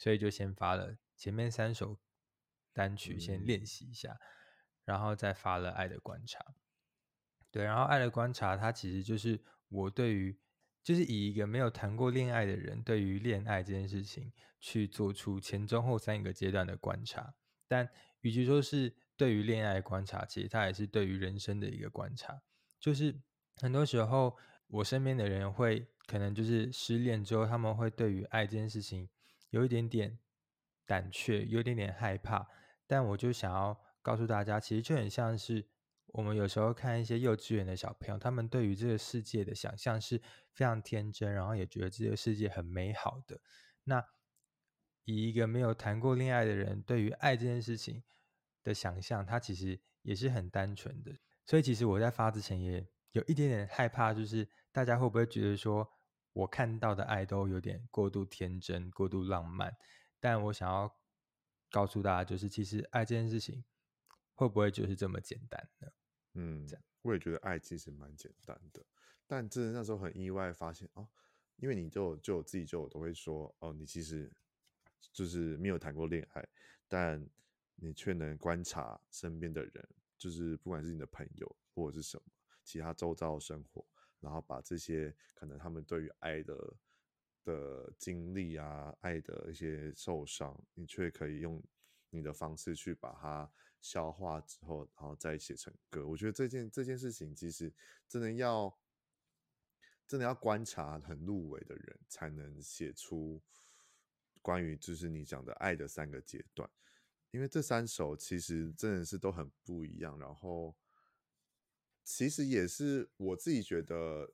[0.00, 1.98] 所以就先发了前面三首
[2.72, 4.18] 单曲，先练习一下，嗯、
[4.86, 6.38] 然后再发了《爱的观察》。
[7.50, 10.40] 对，然后《爱的观察》它其实就是我对于，
[10.82, 17.34] 就是以一个没有谈过恋爱的人，对于恋爱这件事情去做出前中后三个阶段的观察。
[17.68, 17.86] 但
[18.22, 22.40] 与其说是对于恋爱观察，其实它也是对于人生的一个观察。
[22.78, 23.20] 就是
[23.56, 24.34] 很多时候，
[24.68, 29.06] 我身边的人会可能就是失恋之后，他们会对于爱这件事情。
[29.50, 30.18] 有一点点
[30.86, 32.48] 胆怯，有一点点害怕，
[32.86, 35.68] 但我就想要告诉大家，其实就很像是
[36.06, 40.20] 我们有时候看一些幼稚园的小朋友，他们对于这个世界的想象是
[40.52, 43.40] 非常天真，然后也觉得这个世界很美好的。
[43.84, 44.04] 那
[45.04, 48.02] 以一个没有谈过恋爱的人对于爱这件事情
[48.62, 51.12] 的想象，他其实也是很单纯的。
[51.46, 55.88] 所以其实我在发之前也有一点点害怕，就是大家会不会觉得说，
[56.32, 59.76] 我看到的爱都有点过度天真、过度浪漫，
[60.20, 60.96] 但我想要
[61.70, 63.64] 告诉大家，就是其实爱这件事情
[64.34, 65.88] 会不会就是这么简单呢？
[66.34, 66.68] 嗯，
[67.02, 68.84] 我也觉得爱其实蛮简单的，
[69.26, 71.08] 但真的那时候很意外发现哦，
[71.56, 74.32] 因为你就就自己就都会说哦，你其实
[75.12, 76.48] 就是没有谈过恋爱，
[76.86, 77.28] 但
[77.74, 82.22] 你却能观察身边的人，就是不管是你的朋友或者是什么
[82.62, 83.84] 其他周遭的生活。
[84.20, 86.74] 然后把这些可能他们对于爱的
[87.42, 91.62] 的经历啊，爱的一些受伤，你却可以用
[92.10, 96.06] 你的方式去把它消化之后，然后再写成歌。
[96.06, 97.72] 我觉得这件这件事情其实
[98.06, 98.78] 真的要
[100.06, 103.40] 真的要观察很入微的人，才能写出
[104.42, 106.68] 关于就是你讲的爱的三个阶段。
[107.30, 110.76] 因为这三首其实真的是都很不一样，然后。
[112.12, 114.32] 其实也是我自己觉得，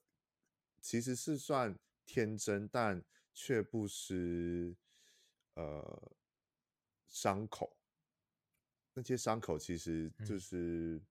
[0.81, 4.75] 其实是算天真，但却不失
[5.55, 6.17] 呃
[7.07, 7.77] 伤口。
[8.95, 11.03] 那些伤口其实就是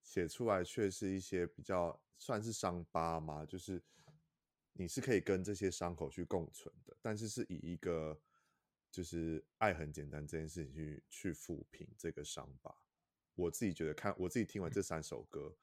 [0.00, 3.82] 写出来，却是一些比较算是伤疤嘛，就是
[4.72, 8.18] 你是可以跟这些伤口去共存的，但是是以一个
[8.92, 12.72] 就是爱很简单这件事情去去抚平这个伤疤。
[13.34, 15.56] 我自己觉得看我自己听完这三首歌。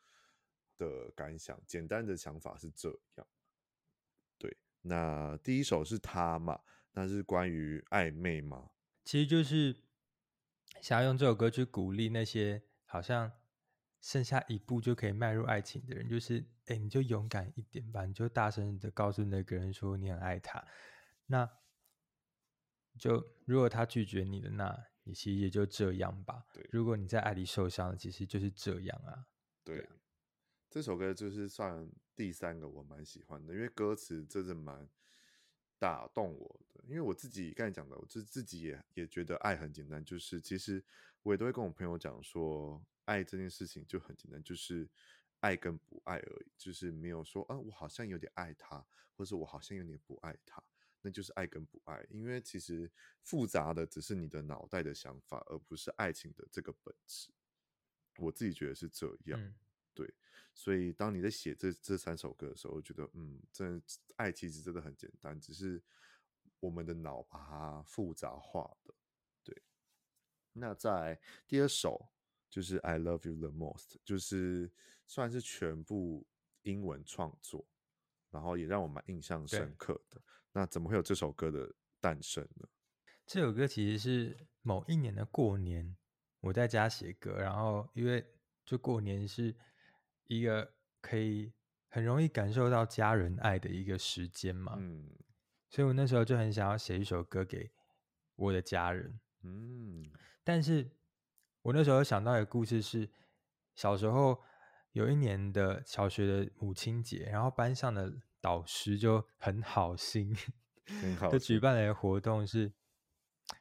[0.77, 3.27] 的感想，简单的想法是这样。
[4.37, 6.61] 对，那第一首是他嘛？
[6.91, 8.71] 那是关于暧昧吗？
[9.03, 9.83] 其实就是
[10.81, 13.31] 想要用这首歌去鼓励那些好像
[14.01, 20.65] 剩下一步就可以迈入爱情的人，就是哎，你就勇敢一点吧，你就大声的告诉那个人说你很爱他。
[21.25, 21.49] 那
[22.97, 26.45] 就如果他拒绝你的，那你其实也就这样吧。
[26.53, 29.27] 对，如果你在爱里受伤了，其实就是这样啊。
[29.63, 29.77] 对。
[29.77, 29.89] 对
[30.69, 34.87] 这首歌就是算第三个我蛮喜欢的，因为歌词真的蛮
[35.79, 40.83] 打动我的，因为我自己刚才讲的，我自自己也也觉得爱很简单，就是其实
[41.23, 44.89] 我也都会跟我朋友讲说，爱这件事情就很简单，就是
[45.39, 50.61] 爱跟不爱而已，就是没有说啊，我好像有点爱他，或者我好像有点不爱他，
[51.01, 57.29] 那就是爱跟不爱，因为其实复杂的只是你的脑袋的想法，而不是爱情的这个本质。
[58.17, 59.53] 我自己觉得是这样。
[60.53, 65.79] 所以当你在写这这三首歌的时候，我觉得，嗯，真的爱其实真的很简单，只是
[66.59, 68.93] 我们的脑把它复杂化的。
[69.43, 69.61] 对，
[70.53, 72.09] 那在第二首
[72.49, 74.71] 就是 I Love You the Most，就是
[75.05, 76.25] 算是全部
[76.63, 77.67] 英文创作，
[78.31, 80.19] 然后也让我蛮印象深刻的。
[80.51, 81.71] 那怎么会有这首歌的
[82.01, 82.67] 诞生呢？
[83.27, 85.95] 这首歌其实是某一年的过年，
[86.39, 88.25] 我在家写歌，然后因为
[88.65, 89.55] 就过年是。
[90.27, 91.53] 一个可以
[91.89, 95.09] 很容易感受到家人爱的一个时间嘛，嗯，
[95.69, 97.71] 所以我那时候就很想要写一首歌给
[98.35, 100.11] 我的家人，嗯，
[100.43, 100.91] 但是
[101.61, 103.09] 我那时候想到一个故事是，
[103.73, 104.41] 小时候
[104.91, 110.35] 有一年的小学的母亲节，然后班上的导师就很好心，
[111.01, 112.71] 很好，就举办了一个活动是，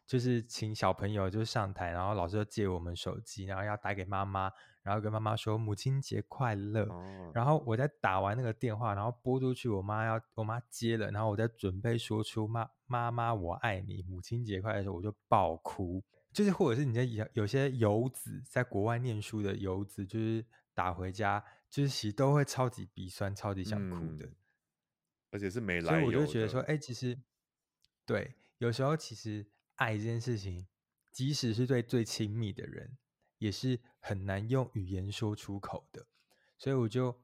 [0.04, 4.52] 就是请小朋友就上台，然后老师就借我们手机，然后要打给妈妈。
[4.86, 16.04] 然后跟妈妈说母亲节快乐，哦，然后我在打完那个电话，然后拨出去，我妈要我妈接了，然后我在准备说出妈妈妈我爱你，母亲节快乐的时候，我就爆哭。
[16.32, 24.36] 就是或者是你在有有些游子在国外念书的游子，就是打回家，就是其实都会超级鼻酸，超级想哭的，嗯，
[25.32, 25.98] 而且是没来由。
[25.98, 27.18] 所以我就觉得说，哎，其实
[28.06, 30.68] 对，有时候其实爱这件事情，
[31.10, 32.96] 即使是对最亲密的人。
[33.38, 36.06] 也是很难用语言说出口的，
[36.56, 37.20] 所以我就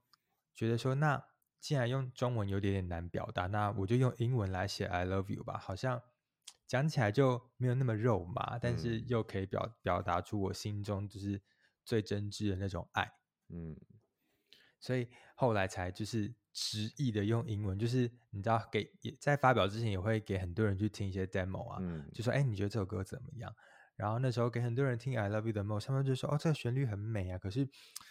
[0.52, 1.24] 觉得说，那
[1.60, 6.02] 既然用中文有点点难表达，那我就用英文来写 I love you 吧，好像
[6.66, 11.40] 讲起来就没有那么肉麻，但是又可以表表达出我心中就是
[11.84, 13.12] 最真挚的那种爱，
[13.50, 13.76] 嗯，
[14.80, 23.54] 所以后来才就是执意的用英文，就是你知道给在发表之前也会给很多人去听一些 demo 啊，嗯，就说哎，你觉得这首歌怎么样？
[23.94, 27.68] 然后那时候给很多人听《I Love You the Most》，他们就说：“哦，这个旋律很美啊。”可是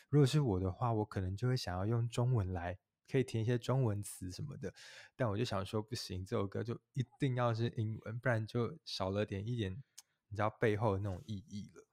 [0.10, 2.78] 如果是我的话，我可能就会想要用中文来，
[3.10, 4.74] 可以填一些中文词什么的。
[5.15, 9.72] 但我就想说，不行，这首歌就一定要是英文，不然就少了点一点，
[10.30, 11.84] 你知道背后的那种意义了。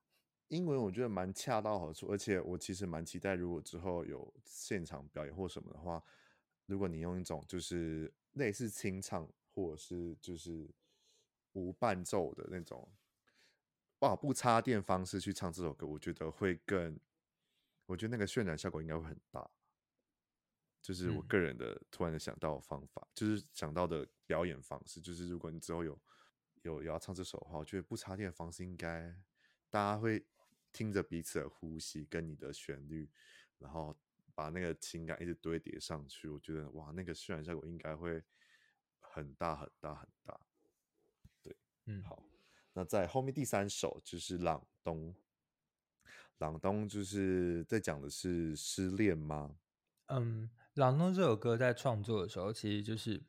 [0.49, 6.03] 英文我觉得蛮恰到好处，而且我其实蛮期待，如果之后有现场表演或什么的话，
[6.67, 10.71] 如果你用一种就是类似清唱，或者是就是
[11.53, 12.89] 无伴奏的那种。
[14.01, 16.99] 哇，不插电方式去唱这首歌，我觉得会更，
[17.87, 19.51] 我觉得那个渲染效果应该会很大。
[20.81, 26.01] 就是我个人的突然的想到的方法，嗯，就是想到的表演方式，就是如果你之后有
[26.63, 29.15] 有要唱这首的话，我觉得不插电的方式应该
[29.69, 30.25] 大家会
[30.73, 33.11] 听着彼此的呼吸跟你的旋律，
[33.59, 33.99] 然后
[34.35, 38.23] 把那个情感一直堆叠上去，我觉得哇，那个渲染效果应该会
[39.01, 40.41] 很大很大很大。
[41.43, 41.57] 对，
[41.87, 42.23] 嗯，好。
[42.79, 45.13] 那在后面第三首就是《朗东》，
[46.39, 49.57] 《朗东》就是在讲的是失恋吗？
[50.07, 53.21] 嗯，《朗东》这首歌在创作的时候，其实就是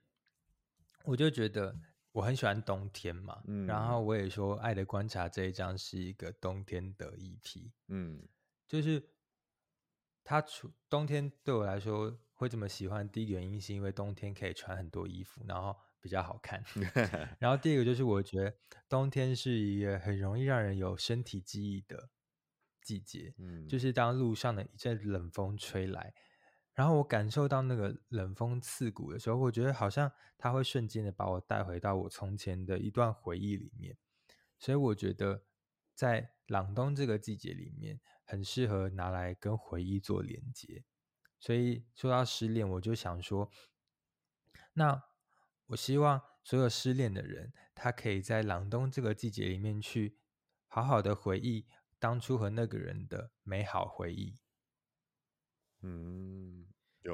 [1.03, 1.75] 我就觉得
[2.11, 8.21] 我很喜欢冬天嘛，嗯，然后我也说《爱的观察》这一张是一个冬天的 EP，嗯，
[8.67, 9.03] 就是
[10.23, 15.75] 它除冬天对我来说会这么喜欢，第一个原因是因为冬天可以穿很多衣服，然后。
[16.01, 16.63] 比较好看，
[17.39, 18.55] 然后第二个就是我觉得
[18.87, 22.09] 冬天是一个很容易让人有身体记忆的
[22.81, 26.13] 季节，嗯，就是当路上的一阵冷风吹来，
[26.73, 33.97] 然后我感受到那个冷风刺骨的时候，我觉得好像它会瞬间的把我带回到我从前的一段回忆里面，
[34.57, 35.43] 所以我觉得
[35.93, 40.85] 在朗冬这个季节里面很适合拿来跟回忆做连接，
[41.39, 43.51] 所以说到失恋，我就想说，
[44.73, 45.08] 那。
[45.69, 50.17] 我希望所有失恋的人，他可以在朗冬这个季节里面去
[50.67, 51.67] 好好的回忆
[51.99, 54.39] 当初和那个人的美好回忆。
[55.81, 56.65] 嗯，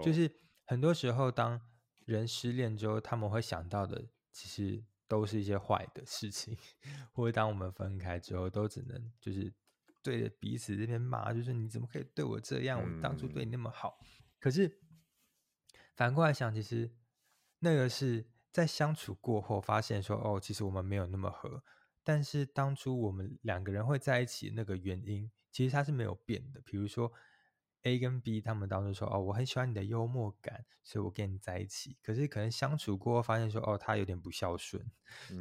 [0.02, 0.32] 就是
[0.64, 1.60] 很多时候，当
[2.06, 6.58] 人失恋之后，他们会想到的其实都是一些坏的事情，
[7.12, 9.54] 或者当我们分开之后，都只能就是
[10.02, 12.80] 对着彼此这边骂，就是你怎么可以对我这样？
[12.80, 14.00] 我当初对你那么好。
[14.02, 14.08] 嗯，
[14.40, 14.80] 可是
[15.94, 16.96] 反过来想，其实
[17.60, 18.26] 那个是。
[18.56, 21.62] 在相处过后，发现说哦，其实我们没有那么合。
[22.06, 26.62] 但是当初我们两个人会在一起那个原因，其实它是没有变的。
[26.62, 27.12] 比如说
[27.82, 31.98] ，A 跟 B 他们当时说哦，我很喜欢你的幽默感，所以我跟你在一起。
[32.02, 34.82] 可是可能相处过后发现说哦，他有点不孝顺，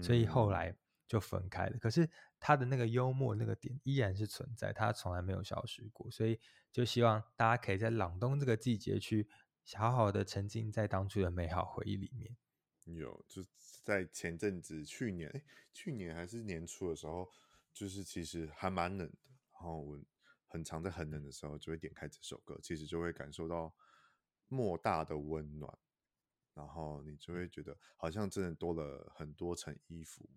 [0.03, 1.77] 所以后来就分开了。
[1.77, 2.11] 嗯、可是
[2.41, 6.11] 他的那个幽默那个点依然是存在，他从来没有消失过。
[6.11, 6.41] 所以
[6.73, 9.29] 就希望大家可以在朗冬这个季节去
[9.75, 12.37] 好好的沉浸在当初的美好回忆里面。
[12.85, 13.43] 有，就
[13.83, 17.31] 在前阵子，去年诶，去年还是年初的时候，
[17.73, 19.19] 就是其实还蛮冷的，
[19.53, 20.01] 然后我。
[20.47, 23.75] 很常在很冷的时候，就会点开这首歌，其实就会感受到
[24.47, 25.79] 莫大的温暖，
[26.55, 30.31] 然后你就会觉得好像真的多了很多层衣服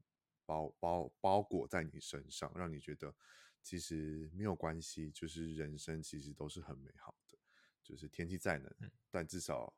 [0.43, 3.15] 包包包裹在你身上，让你觉得
[3.61, 7.37] 其实没有关系，就是人生其实都是很美好的，
[7.83, 8.75] 就是天气再冷，
[9.11, 9.71] 但至少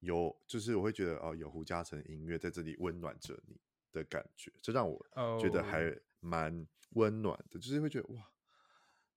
[0.00, 3.60] 有，就是我会觉得哦，有胡嘉诚音乐在这里温暖着你
[3.92, 5.06] 的感觉，这让我
[5.40, 8.30] 觉得还蛮温暖的，就是会觉得哇。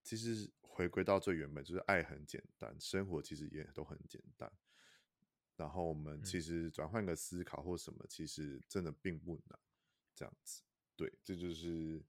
[0.04, 4.52] 其实回归到最原本，就是爱很简单，生活其实也都很简单。
[5.56, 9.60] 然后我们其实转换个思考或什么，其实真的并不难。
[10.16, 10.64] 这样子，
[10.96, 12.04] 对，这就是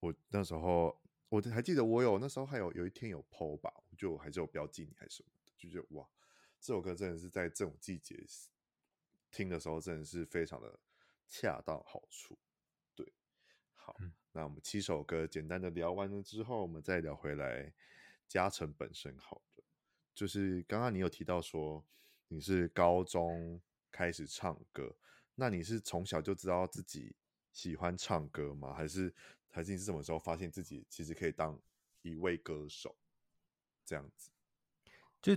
[0.00, 6.08] 我那时候，我还记得我有那时候还有有一天有 po 吧，我就还是有标记你还是什么的，就觉得哇，
[6.60, 8.24] 这首歌真的是在这种季节
[9.30, 10.78] 听的时候，真的是非常的
[11.26, 12.38] 恰到好处。
[12.94, 13.12] 对，
[13.74, 13.96] 好。
[14.32, 17.72] 那我们七首歌简单的聊完了之后，我们再聊回来
[18.28, 19.16] 嘉诚本身。
[19.18, 19.62] 好的，
[20.14, 21.84] 就是刚刚你有提到说
[22.28, 24.94] 你是高中开始唱歌，
[25.34, 27.16] 那你是从小就知道自己
[27.52, 28.74] 喜欢唱歌吗？
[28.74, 29.12] 还是
[29.48, 31.58] 还是你是什么时候发现自己其实可以当
[32.02, 32.96] 一位歌手？
[33.84, 34.30] 这样子，
[35.20, 35.34] 就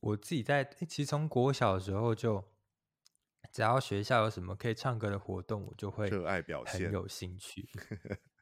[0.00, 2.44] 我自己在其实从国小的时候就。
[3.52, 7.68] 只要学校有什么可以唱歌的活动，我就会热爱表现，很有兴趣。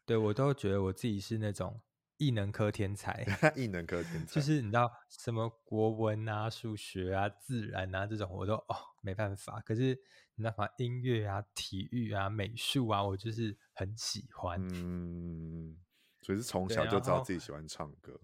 [0.07, 1.79] 对，我都觉得我自己是那种
[2.17, 3.23] 异能科天才，
[3.55, 4.35] 异能科天才。
[4.35, 9.61] 就是你知道什么国文啊、数学啊、自然啊这种，我都哦没办法。
[9.61, 9.95] 可是
[10.37, 10.67] 你知道吗？
[10.79, 14.59] 音乐啊、体育啊、美术啊，我就是很喜欢。
[14.73, 15.77] 嗯，
[16.23, 18.19] 所以是从小就知道自己喜欢唱歌。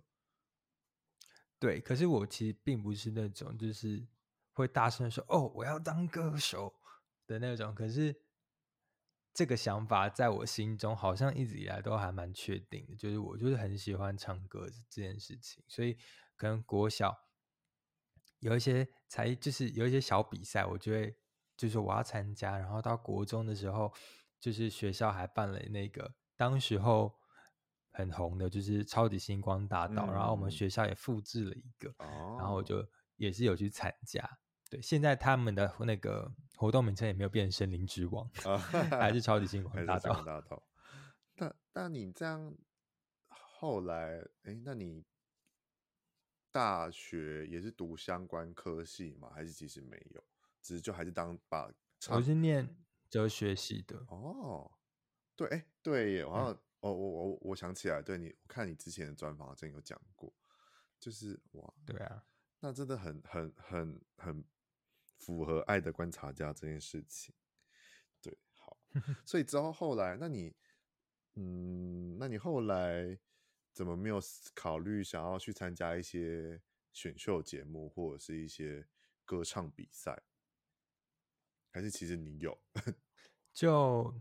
[1.59, 4.07] 对，可是我其实并不是那种就是。
[4.59, 6.75] 会大声说：“哦，我要当歌手
[7.29, 8.13] 的那种。”可是
[9.33, 15.63] 这个想法在我心中好像一直以来都还蛮确定的，就是我就是很喜欢唱歌这件事情。
[15.69, 15.97] 所以
[16.35, 17.17] 可能国小
[18.41, 21.17] 有一些才就是有一些小比赛，我就会
[21.57, 22.59] 就是我要参加。
[22.59, 23.95] 然后到国中的时候，
[24.41, 27.17] 就是学校还办了那个当时候
[27.99, 30.07] 很红的，就是超级星光大道。
[30.07, 32.87] 嗯、然后我们学校也复制了一个，哦、然后我就
[33.17, 34.39] 也是有去参加。
[34.71, 38.31] 对，现在他们的那个活动名称也没有变成森林之王，
[38.89, 40.23] 还是超级星光大道。
[40.23, 40.63] 大道。
[41.35, 42.57] 那那你这样
[43.27, 45.05] 后来，哎，那你
[46.53, 49.29] 大学也是读相关科系吗？
[49.35, 50.23] 还是其实没有，
[50.63, 51.69] 只是就还是当把？
[52.11, 52.77] 我是念
[53.11, 53.97] 哲学系的。
[54.09, 54.71] 哦，
[55.35, 60.33] 对，哎，对耶，我好像，嗯、哦，我我我想起来，对你，我看你之前的专访好像有讲过，
[60.99, 62.25] 就是哇，对啊，
[62.61, 64.45] 那真的很很很很。
[65.19, 67.35] 符合爱的观察家这件事情，
[68.23, 68.79] 对，好，
[69.27, 70.55] 所以之后后来，那你，
[71.35, 73.19] 嗯，那你后来
[73.73, 74.21] 怎么没有
[74.55, 76.63] 考虑想要去参加一些
[76.93, 78.87] 选秀节目或者是一些
[79.25, 80.23] 歌唱比赛？
[81.73, 82.57] 还是其实你有？
[83.53, 84.15] 就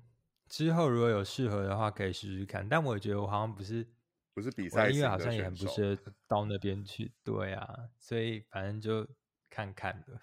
[0.50, 2.68] 之后如果有适合的话，可以试试看。
[2.68, 3.86] 但我觉得我好像不是，
[4.34, 7.12] 不是比赛，音乐好像也很不适合 到那边去。
[7.24, 9.08] 对啊，所以反正就
[9.50, 10.20] 看看的。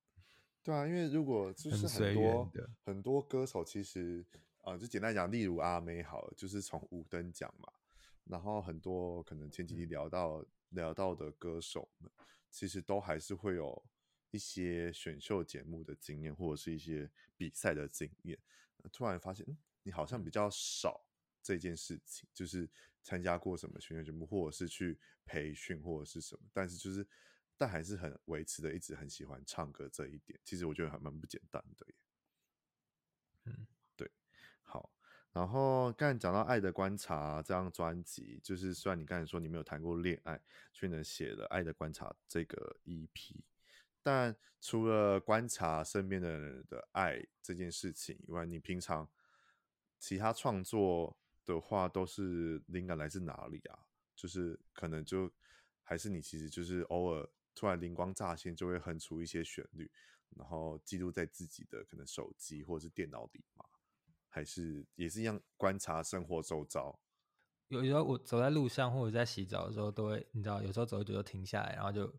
[0.62, 2.52] 对啊，因为如果就是很多
[2.84, 4.24] 很多歌手，其实
[4.62, 7.72] 啊、呃，就简单讲，例如阿妹好了，就是从五等奖嘛，
[8.24, 12.10] 然后很多可能前几集聊到、嗯、聊到的歌手们，
[12.50, 13.82] 其实都还是会有
[14.30, 18.38] 一些选秀节目的经验，或者是一些比赛的经验。
[18.92, 21.04] 突然发现，嗯，你好像比较少
[21.42, 22.68] 这件事情，就是
[23.02, 27.06] 参加过什么选秀节目，或者是去培训，或者是什么，但是就是。
[27.60, 31.94] 但还是很维持的，一直很喜欢唱歌这一点，其实我觉得还蛮不简单的耶。
[33.46, 33.66] 嗯，
[33.96, 34.08] 对，
[34.62, 34.88] 好。
[35.32, 40.40] 然后刚才讲到《爱的观察》这张专辑，就是虽然你刚才说你没有谈过恋爱，
[40.72, 43.40] 却能写了《爱的观察》这个 EP，
[44.02, 49.08] 但除了观察身边的人的爱这件事情以外，你平常
[49.98, 53.78] 其他创作的话，都是灵感来自哪里啊？
[54.14, 55.30] 就是可能就
[55.82, 57.28] 还是你其实就是偶尔。
[57.54, 59.90] 突然灵光乍现，就会哼出一些旋律，
[60.36, 63.64] 然后记录在自己的可能手机或者是电脑里嘛？
[64.28, 66.96] 还是也是一样观察生活周遭？
[67.66, 72.14] 有时候我走在路上或者在洗澡的时候，都会你知道，有时候走一走就停下来，然后就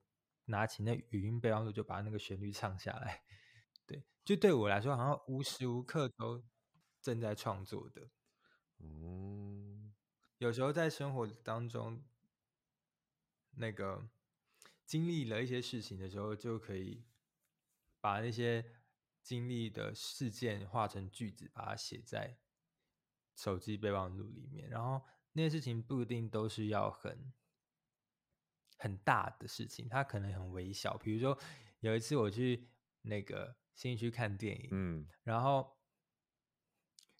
[0.49, 3.23] 拿起那语音备忘录，就把那个旋律唱下来。
[3.85, 6.43] 对，就对我来说，好像无时无刻都
[7.01, 8.09] 正在创作的。
[8.79, 9.93] 嗯，
[10.37, 12.03] 有时候在生活当中，
[13.51, 14.09] 那个
[14.85, 17.05] 经历了一些事情的时候，就可以
[18.01, 18.65] 把那些
[19.21, 22.37] 经历的事件化成句子，把它写在
[23.35, 25.01] 手机备忘录里面，然后。
[25.33, 27.31] 那些事情不一定都是要很
[28.79, 30.97] 很大的事情，它可能很微小。
[30.97, 31.37] 比如说，
[31.81, 32.67] 有一次我去
[33.03, 35.77] 那个新区看电影，嗯，然后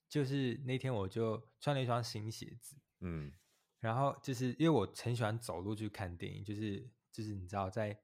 [0.07, 3.31] 就是那天我就穿了一双新鞋子，嗯，
[3.79, 8.01] 然后就是因为我很喜欢走路去看电影，就是就是你知道，在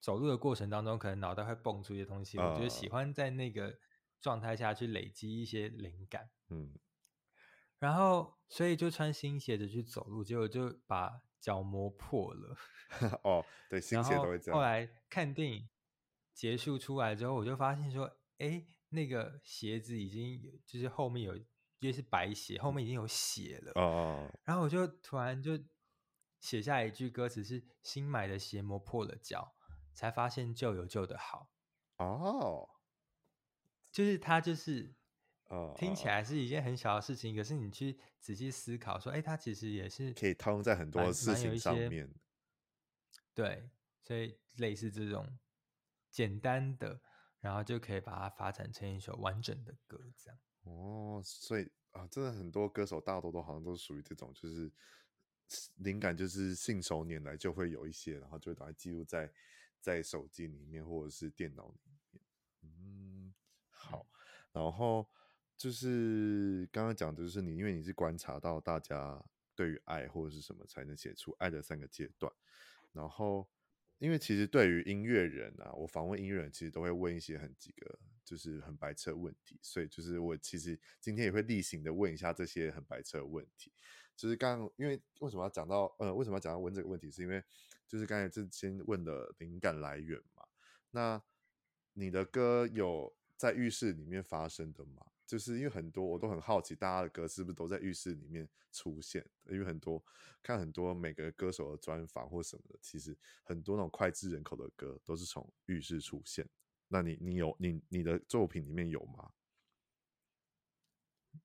[0.00, 3.78] 走路的过程当中，可能脑袋会蹦出一些东西，呃，我觉得喜欢在那个
[4.20, 6.78] 状态下去累积一些灵感，嗯。
[7.78, 12.56] 然后，所以就穿新鞋子去走路，结果就把脚磨破了。
[13.24, 14.58] 哦，对，新鞋都会这样。
[14.58, 15.68] 后来看电影
[16.34, 21.46] 结束出来之后，我就发现说，哎，那个鞋子已经就是后面有，因
[21.82, 23.72] 为是白鞋，后面已经有血了。
[23.76, 24.38] 哦哦。
[24.44, 25.58] 然后我就突然就
[26.40, 29.54] 写下一句歌词是：新买的鞋磨破了脚，
[29.94, 31.50] 才发现旧有旧的好。
[31.96, 32.68] 哦。
[33.90, 34.94] 就是他就是。
[35.50, 42.08] 哦，听起来是一件很小的事情，可是你去仔细思考，说，哎，它其实也是可以套用在很多事情上面。
[43.34, 43.68] 对，
[44.00, 45.38] 所以类似这种
[46.08, 47.00] 简单的，
[47.40, 50.38] 然后就可以把它发展成一首完整的歌，这样。
[50.62, 54.70] 哦，所以啊，真的很多歌手大多都好像都属于这种，就是
[55.78, 59.28] 灵感就是信手拈来就会有一些，然后就会把它记录在
[59.80, 61.80] 在手机里面或者是电脑里
[62.12, 62.22] 面。
[62.62, 63.34] 嗯，
[63.68, 64.06] 好，
[64.52, 65.08] 嗯、然后。
[65.60, 69.22] 就是刚刚讲的，就是你，因为你是观察到大家
[69.54, 72.32] 对于爱或者是什么才能写出爱的三个阶段。
[72.92, 73.46] 然后，
[73.98, 83.70] 因为其实对于音乐人啊，我访问音乐人其实都会问一些很几个就是很白痴的问题，所以就是我其实今天也会例行的问一下这些很白痴的问题。
[84.16, 87.44] 就是刚因为为什么要讲到呃为什么要讲到问这个问题，是因为
[87.86, 90.42] 就是刚才就先问的灵感来源嘛。
[90.92, 91.22] 那
[91.92, 95.04] 你的歌有在浴室里面发生的吗？
[95.30, 99.24] 就是因为很多我都很好奇，大家的歌是不是都在浴室里面出现？
[99.48, 100.04] 因为很多
[100.42, 106.44] 看很多每个歌手的专访或什么的，其实很多那种脍炙人口的歌都是从浴室出现。
[106.88, 109.30] 那你你有你你的作品里面有吗？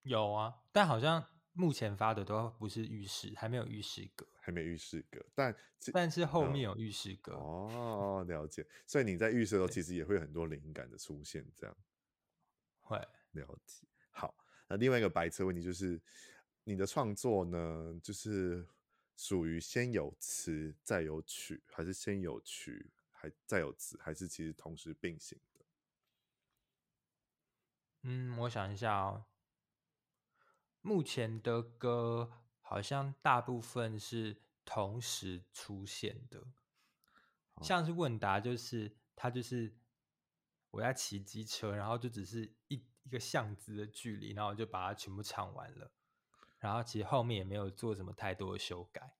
[0.01, 1.23] 有啊，但好像
[1.53, 5.55] 目前发的都不是浴室，还没有浴室歌，还没浴室歌，但
[5.93, 7.33] 但是后面有浴室歌。
[7.33, 8.65] 嗯、哦， 了解。
[8.88, 11.77] 所以你在浴室的时候，其实也会有很多灵感的出现，这样
[12.81, 12.99] 会。
[13.36, 14.36] 了解，好。
[14.67, 16.01] 那另外一个白车问题就是，
[16.63, 18.67] 你的创作呢，就是
[19.15, 25.65] 属于先有词再有曲，还是先有曲还再有词，还是其实同时并行的？
[28.01, 29.25] 嗯，我想一下哦。
[30.81, 36.43] 目前的歌好像大部分是同时出现的，
[37.61, 39.77] 像是问答，就是他就是
[40.71, 42.83] 我要骑机车，然后就只是一。
[43.06, 45.91] 一个巷子的距离，然后我就把它全部唱完了。
[46.60, 49.16] 然后其实后面也没有做什么太多的修改。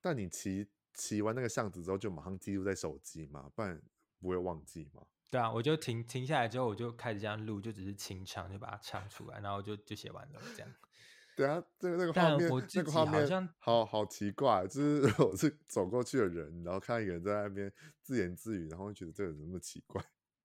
[0.00, 3.80] 但你骑骑完那个巷子之后，就马上记录在手机嘛，不然
[4.18, 5.02] 不会忘记嘛？
[5.28, 10.74] 对啊，我就停停下来之后，我就开始这样录，就只是清唱，就把它唱出来，然后就就写完了这样。
[11.36, 17.72] 对啊，这个那个画面，那个画面好像好好奇怪，就是 我是走过去的人，然后看一个人在那边
[18.02, 20.02] 自言自语，然后觉得这个人那么奇怪。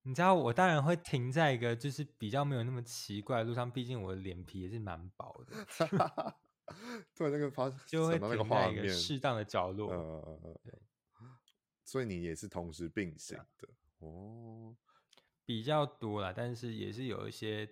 [0.08, 5.66] 你知道我当然会停在一个就是比较没有那么奇怪的路上，毕竟我的脸皮也是蛮薄的。
[7.16, 9.91] 对，那个发就会停在一个适当的角落。
[9.91, 10.80] 呃，对，
[11.84, 14.76] 所以你也是同时并行的哦，
[15.43, 17.68] 比较多啦，但是也是有一些，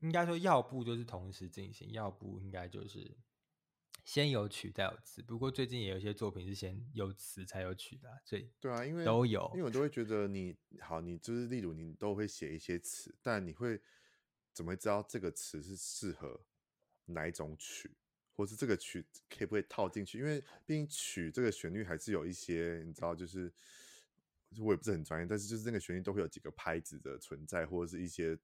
[0.00, 3.16] 应该说要不就是同时进行，要不应该就是。
[4.08, 13.78] 先有曲再有词，不过最近也有一些作品是先有词才有曲的，所以对啊，因为都有，因为我都会觉得你好，你就是例如你都会写一些词，但你会
[14.54, 16.40] 怎么会知道这个词是适合
[17.04, 17.98] 哪一种曲，
[18.34, 20.18] 或是这个曲可以不可以套进去？
[20.18, 23.52] 因为毕竟曲这个旋律还是有一些，你知道，就是
[24.58, 28.38] 我也不是很专业，但是就是那个旋律都会有几个拍子的存在，或者是一些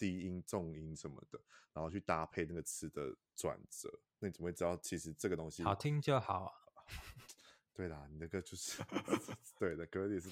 [0.00, 1.38] 低音、重音什么的，
[1.74, 4.00] 然后去搭配那个词的转折。
[4.18, 4.74] 那你怎么会知道？
[4.78, 6.52] 其实这个东西好听就好啊。
[7.74, 8.82] 对啦，你那个就是
[9.58, 10.28] 对的歌也是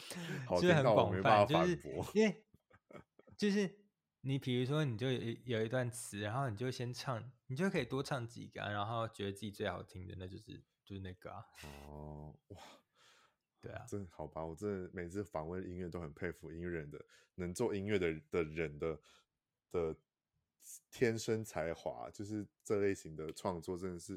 [0.47, 2.03] 好听到我没办法反驳。
[2.05, 2.45] 就是、因为
[3.37, 3.79] 就是
[4.23, 11.45] 你比如说，你就有有一段词，然后你就先唱，你就可以多唱几个，然后觉得自己最好听的，那就是就是那个啊。
[11.65, 12.59] 哦，哇，
[13.61, 17.03] 对啊，真好吧，我真的每次访问音乐都很佩服音乐人的
[17.37, 19.01] 能做音乐的的人的
[19.71, 19.97] 的
[20.91, 24.15] 天生才华，就是这类型的创作真的是，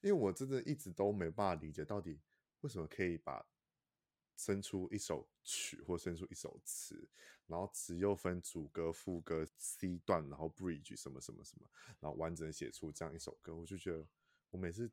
[0.00, 2.20] 因为我真的一直都没办法理解到底
[2.60, 3.46] 为什么可以把。
[4.36, 7.08] 生出一首曲或生出一首词，
[7.46, 14.04] 然后词又分主歌、副歌、C 段，然后 bridge 什么什么什么，然后完整写出这样一首歌，我就觉得，
[14.50, 14.90] 我每次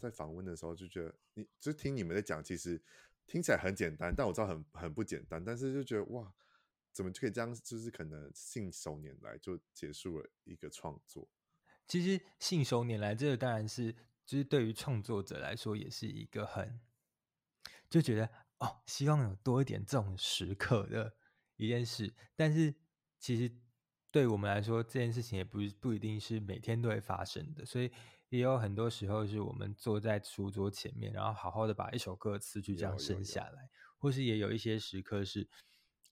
[0.00, 2.82] 在访问的时候就觉得，你就听你们在讲，其实
[3.28, 6.34] 听起来很简单，但我知道很很不简单，但是就觉得哇，
[6.92, 7.54] 怎么就可以这样？
[7.54, 11.28] 就是可能信手拈来就结束了一个创作。
[11.86, 13.92] 其实信手拈来，这个当然是，
[14.24, 16.80] 就是对于创作者来说，也是一个很
[17.88, 18.30] 就觉得。
[18.60, 21.16] 哦，希望有多一点这种时刻的
[21.56, 22.74] 一件事，但是
[23.18, 23.50] 其实
[24.10, 27.90] 对我们来说，这件事情也不不一定是每天都会发生的，所以
[28.28, 35.48] 也有很多时候是我们坐在书桌前面，然后好好的把一首歌词去这样生下来，或是也有一些时刻是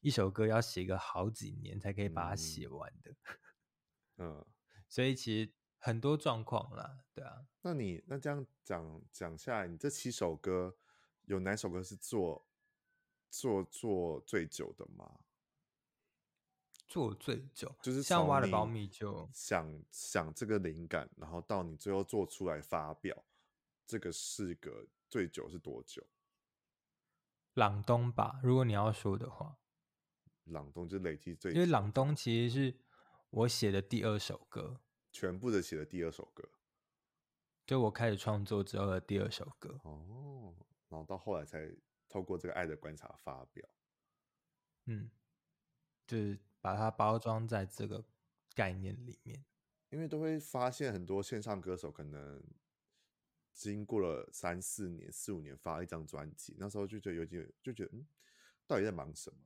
[0.00, 3.14] 一首歌要写个好几年才可以把它写完的。
[4.18, 4.46] 嗯，
[4.88, 7.46] 所以其实很多状况啦，对啊。
[7.62, 10.76] 那你那这样讲讲下来，你这七首歌。
[11.24, 12.48] 有哪首歌是做
[13.28, 15.20] 做做最久的吗？
[16.86, 23.26] 做最久，就是像挖了苞米就想想这个灵感，然后到你最后做出来发表，
[23.86, 26.02] 这个是个最久是多久？
[27.52, 29.58] 朗东吧，如果你要说的话，
[30.50, 32.78] 朗东就累积最，因为朗东其实是
[33.30, 34.80] 我写的第二首歌，
[35.12, 36.48] 全部的写的第二首歌，
[37.66, 40.54] 就我开始创作之后的第二首歌哦。
[40.88, 41.70] 然后到后来才
[42.08, 43.68] 透过这个爱的观察发表，
[44.86, 45.10] 嗯，
[46.06, 48.02] 就是把它包装在这个
[48.54, 49.44] 概念里面，
[49.90, 52.42] 因为都会发现很多线上歌手可能
[53.52, 58.06] 经过了三四年、四五年发一张专辑，那时候就觉得有点就觉得嗯，
[58.66, 59.38] 到底在忙什么？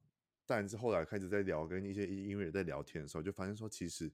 [0.47, 4.11] 但是后来开始在聊，跟一些音乐人在聊天的时候，就发现说其实。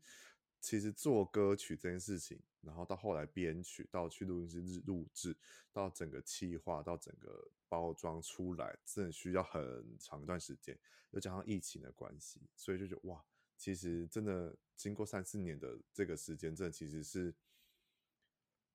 [0.61, 5.37] 其实做歌曲这件事情，然后到后来编曲，到去录音室录制，
[5.73, 10.77] 到整个企划，到整个包装出来，真的需要很长一段时间。
[11.13, 13.25] 又加上疫情的关系，所以就觉得哇，
[13.57, 17.33] 其实真的经过三四年的这个时间，这其实是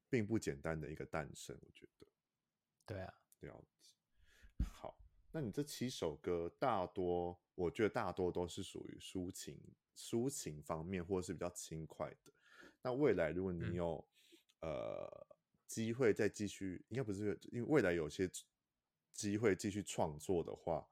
[0.10, 1.54] 并不简单的一个诞生。
[1.60, 2.08] 我觉得，
[2.86, 3.73] 对啊，了解。
[5.34, 9.60] 好，那你这七首歌，大多我觉得大多都是属于抒情。
[9.96, 12.32] 抒情方面，或者是比较轻快的。
[12.82, 14.04] 那未来，如果你有、
[14.62, 15.28] 嗯、呃
[15.68, 18.30] 机会再继续，应该不是因为未来有些
[19.14, 20.88] 机会继续创作的话，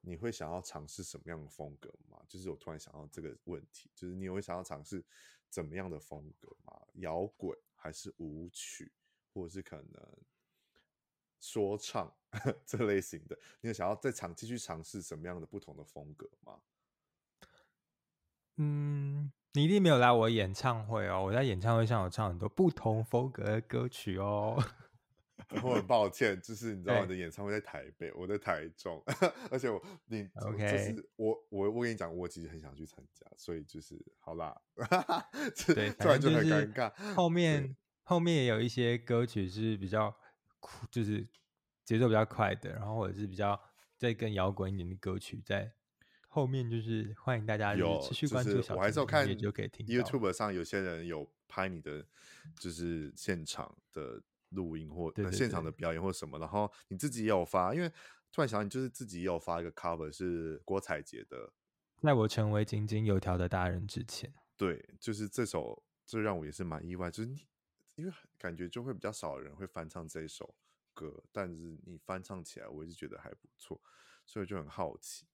[0.00, 2.20] 你会想要尝试什么样的风格吗？
[2.28, 5.04] 就是我突然想到这个问题，就是你有会想要尝试
[5.48, 6.80] 怎么样的风格吗？
[6.94, 8.92] 摇滚还是舞曲，
[9.32, 10.18] 或者是可能
[11.42, 12.10] 说唱
[12.64, 13.36] 这类型的？
[13.60, 16.60] 你有想要再尝继续尝试什么样的不同的风格吗？
[18.58, 21.24] 嗯，你一定没有来我演唱会哦。
[21.24, 24.56] 我在演唱会上有唱很多不同风格的歌曲哦。
[25.64, 29.02] 我很抱歉，就是你知道我的演唱会在台北，我在台中，
[29.50, 34.54] 而且我你 OK，就是我我我跟你讲，我其实很想去参加，所以就是好啦。
[35.74, 37.14] 对，突然就很尴尬。
[37.14, 40.16] 后面后面也有一些歌曲是比较酷，
[40.90, 41.26] 就是
[41.84, 43.60] 节奏比较快的，然后或者是比较
[43.96, 45.72] 再更摇滚一点的歌曲在。
[46.28, 52.06] 后面就是欢迎大家有持续关注小，就是我还是有看 YouTube 上有些人有拍你的，
[52.58, 57.88] 就是现场的录音或现场的表演或什么，然后你自己也有发，因为
[58.32, 61.52] 突然想到你就是自己也有发一个 cover 是郭采洁的，
[62.00, 67.46] 在我成为井井有条的大人之前，对，就是这首，这让我也是蛮意外，就是你
[67.94, 70.54] 因为感觉就会比较少人会翻唱这一首
[70.94, 73.80] 歌，但是你翻唱起来，我一直觉得还不错，
[74.24, 75.26] 所以就很好奇。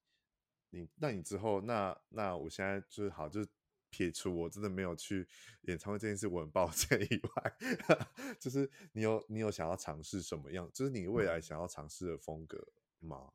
[0.71, 3.49] 你那你之后那那我现在就是好，就是
[3.91, 5.27] 撇除我真的没有去
[5.63, 7.57] 演唱会这件事，我很抱歉以外，
[8.39, 13.33] 就是你有你有想要尝试什么样，就是你未来想要尝试的风格吗？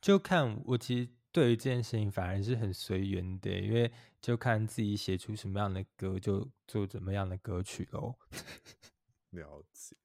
[0.00, 8.18] 就看我其实对于这件事情反而是很随缘的，因为就看自己写出什么样的歌，就做怎么样的歌曲喽。
[9.30, 9.96] 了解，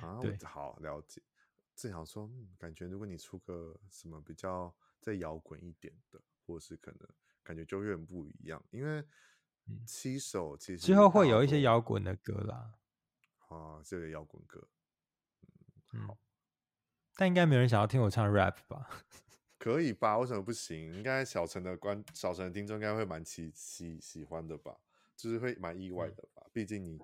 [0.00, 1.22] 好，对，好了解。
[1.76, 7.08] 正想说，嗯，感觉如果你出个什么比较再摇滚一点的，或是可能
[7.42, 9.04] 感觉就有点不一样，因为
[9.86, 12.74] 七首其实之后会有一些摇滚的歌啦。
[13.48, 14.68] 啊，这个摇滚歌，
[15.92, 16.18] 嗯，好，
[17.14, 18.88] 但应该没有人想要听我唱 rap 吧？
[19.58, 20.18] 可以吧？
[20.18, 20.92] 为什么不行？
[20.94, 24.76] 应该小陈的观，小陈的听众应该会蛮喜喜喜欢的吧？
[25.16, 26.42] 就是会蛮意外的吧？
[26.44, 26.98] 嗯、毕竟你，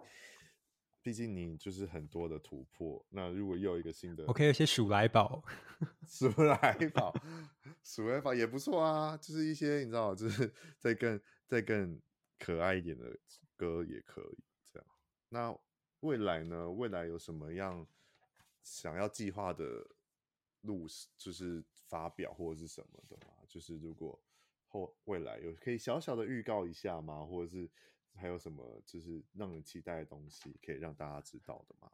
[1.00, 3.04] 毕竟你就是很多的突破。
[3.08, 5.42] 那如果又有一个新的，我可以有些鼠来宝，
[6.06, 7.14] 鼠来宝，
[7.82, 9.16] 鼠来宝也不错啊。
[9.16, 12.00] 就是一些你知道，就是 再更再更
[12.38, 13.18] 可爱一点的
[13.56, 14.86] 歌也可以这样。
[15.30, 15.58] 那
[16.00, 16.70] 未来呢？
[16.70, 17.86] 未来有什么样
[18.62, 19.86] 想要计划的
[20.60, 20.86] 路，
[21.16, 23.34] 就是发表或者是什么的吗？
[23.46, 24.18] 就是如果
[24.66, 27.22] 后未来有可以小小的预告一下吗？
[27.26, 27.70] 或者是
[28.14, 31.92] 还有什么就是让人期待的东西可以让大家知道的吗？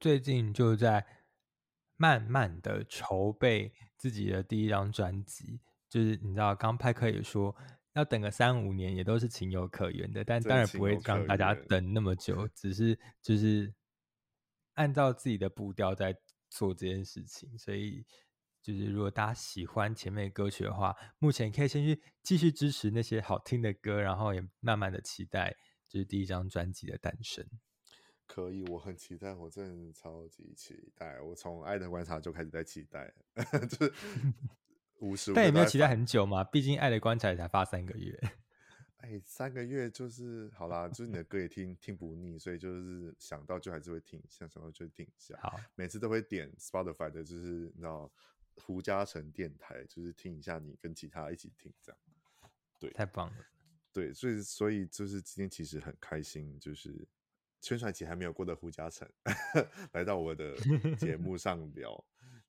[0.00, 1.06] 最近就在
[1.96, 7.54] 慢慢的筹备自己的第一张专辑，就是你知道，刚派克也说。
[7.94, 13.74] 要等个三五年也都是情有可原的，但当然不会让大家等那么久，只是就是
[14.74, 16.16] 按照自己的步调在
[16.48, 17.58] 做这件事情。
[17.58, 18.06] 所以
[18.62, 25.56] 就是如果大家喜欢前面的歌曲的话，目前可以先去继续支持那些好听的歌，然后也慢慢的期待
[25.88, 27.46] 就是第一张专辑的诞生。
[28.26, 31.20] 可以，我很期待，我真的超级期待。
[31.20, 33.12] 我从《爱的观察》就开始在期待，
[33.68, 33.92] 就是。
[35.34, 38.20] 但也没有期待很久嘛，毕竟《爱的观察》才发三个月。
[39.00, 45.34] 哎，三个月就是好啦，就是你的歌也听听不腻，所以就是想到就还是会听，想想到就听一下。
[45.40, 48.12] 好，每次都会点 Spotify 的，就是你知道
[48.56, 51.98] 胡嘉诚电台，就是听一下你跟其他一起听这样。
[52.78, 53.46] 对，太棒了。
[53.92, 57.06] 对，所以所以就是今天其实很开心，就是
[57.60, 59.08] 宣传期还没有过的胡嘉诚
[59.92, 60.56] 来到我的
[60.96, 62.04] 节目上聊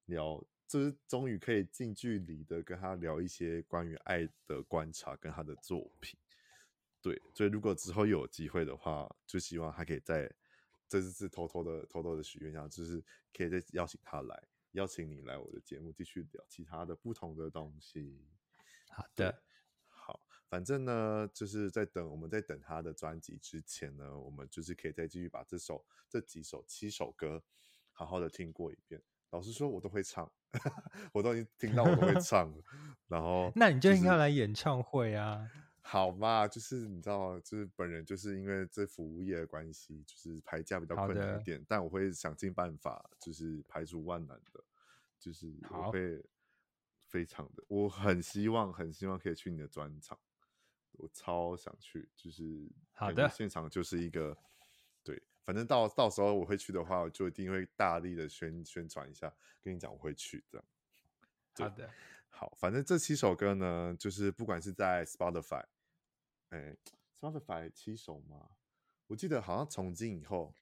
[0.05, 0.45] 聊。
[0.67, 6.17] 就是终于可以近距离的跟他聊一些关于爱的观察跟他的作品，
[7.01, 10.33] 对，所以如果之后有机会的话，就希望他可以在
[10.87, 18.25] 这次偷偷的偷偷的许愿一下，就是可以再邀请他来，邀请你来我的节目继续聊其他的不同的东西。
[18.89, 19.41] 好的，
[19.87, 27.43] 好，反正呢，就是在等我们在等他的专辑之前呢，我们就是可以再继续把这首这几首七首歌
[27.91, 29.01] 好好的听过一遍。
[29.29, 30.29] 老实说，我都会唱，
[31.13, 32.63] 我都已经听到我都会唱了。
[33.07, 35.49] 然后， 那你就应该来演唱会啊？
[35.81, 44.63] 好嘛，就是你知道，就是本人就是因为这服务业的关系，就是排假比较困难一点，但我会想尽办法，就是排除万难的，
[45.19, 46.23] 就是我会
[47.07, 50.17] 非常的，我很希望，很希望可以去你的专场，
[50.91, 54.37] 我超想去，就是好的，现场就是一个
[55.03, 55.21] 对。
[55.43, 60.65] 反正到到时候我会去的话，我就一定会大力的宣宣传一下，跟你讲我会去这样。
[61.57, 61.89] 好的，
[62.31, 65.63] 好，反正这七首歌呢，就是不管是在 Spotify，
[66.49, 66.75] 哎
[67.19, 68.49] ，Spotify 七首吗？
[69.05, 70.55] 我记得好像从今以后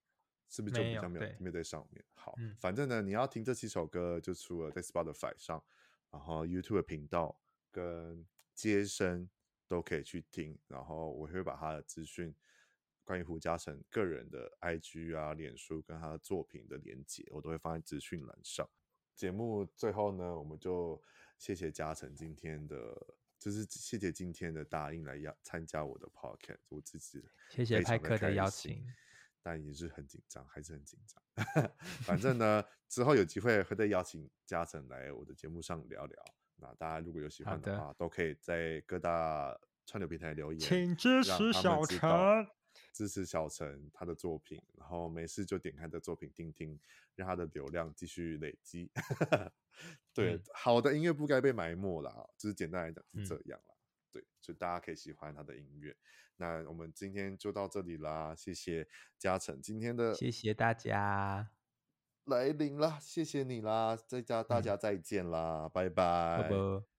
[0.49, 2.03] 是不是就比较没有没有在上面？
[2.15, 5.63] 好，嗯，反正呢，你要听这七首歌，就除了在 Spotify 上，
[6.11, 7.39] 然后 YouTube 频道
[7.72, 9.30] 跟街声
[9.67, 12.36] 都可以去听，然后我会把他的资讯。
[13.05, 18.70] 关于胡嘉诚个人的 IG 啊、脸书跟他的作品的连接，我都会放在资讯栏上。
[19.15, 21.01] 节目最后呢，我们就
[21.40, 22.76] 谢谢嘉诚今天的，
[23.40, 28.86] 就是谢谢今天的答应来邀参加我的 Podcast，我自己谢谢派克的邀请，
[29.42, 31.72] 但也是很紧张，还是很紧张。
[32.02, 36.26] 反正呢，之后有机会会再邀请嘉诚来我的节目上聊聊。
[36.58, 42.00] 那大家如果有喜欢的话，的都可以在各大串流平台留言，请支持小陈。
[42.94, 46.78] 支持小陈他的作品，然后没事就点开他的作品听听，
[47.16, 48.92] 让他的流量继续累积。
[50.13, 53.76] 对，嗯、好的音乐不该被埋没啦，就是简单来讲是这样啦。
[53.76, 53.80] 嗯、
[54.11, 55.95] 对，就大家可以喜欢他的音乐。
[56.38, 61.51] 那我们今天就到这里啦，谢谢嘉诚今天的，谢谢大家
[62.26, 66.43] 来临啦，谢谢你啦，再家大家 再见啦，嗯、拜拜。
[66.43, 66.99] 拜拜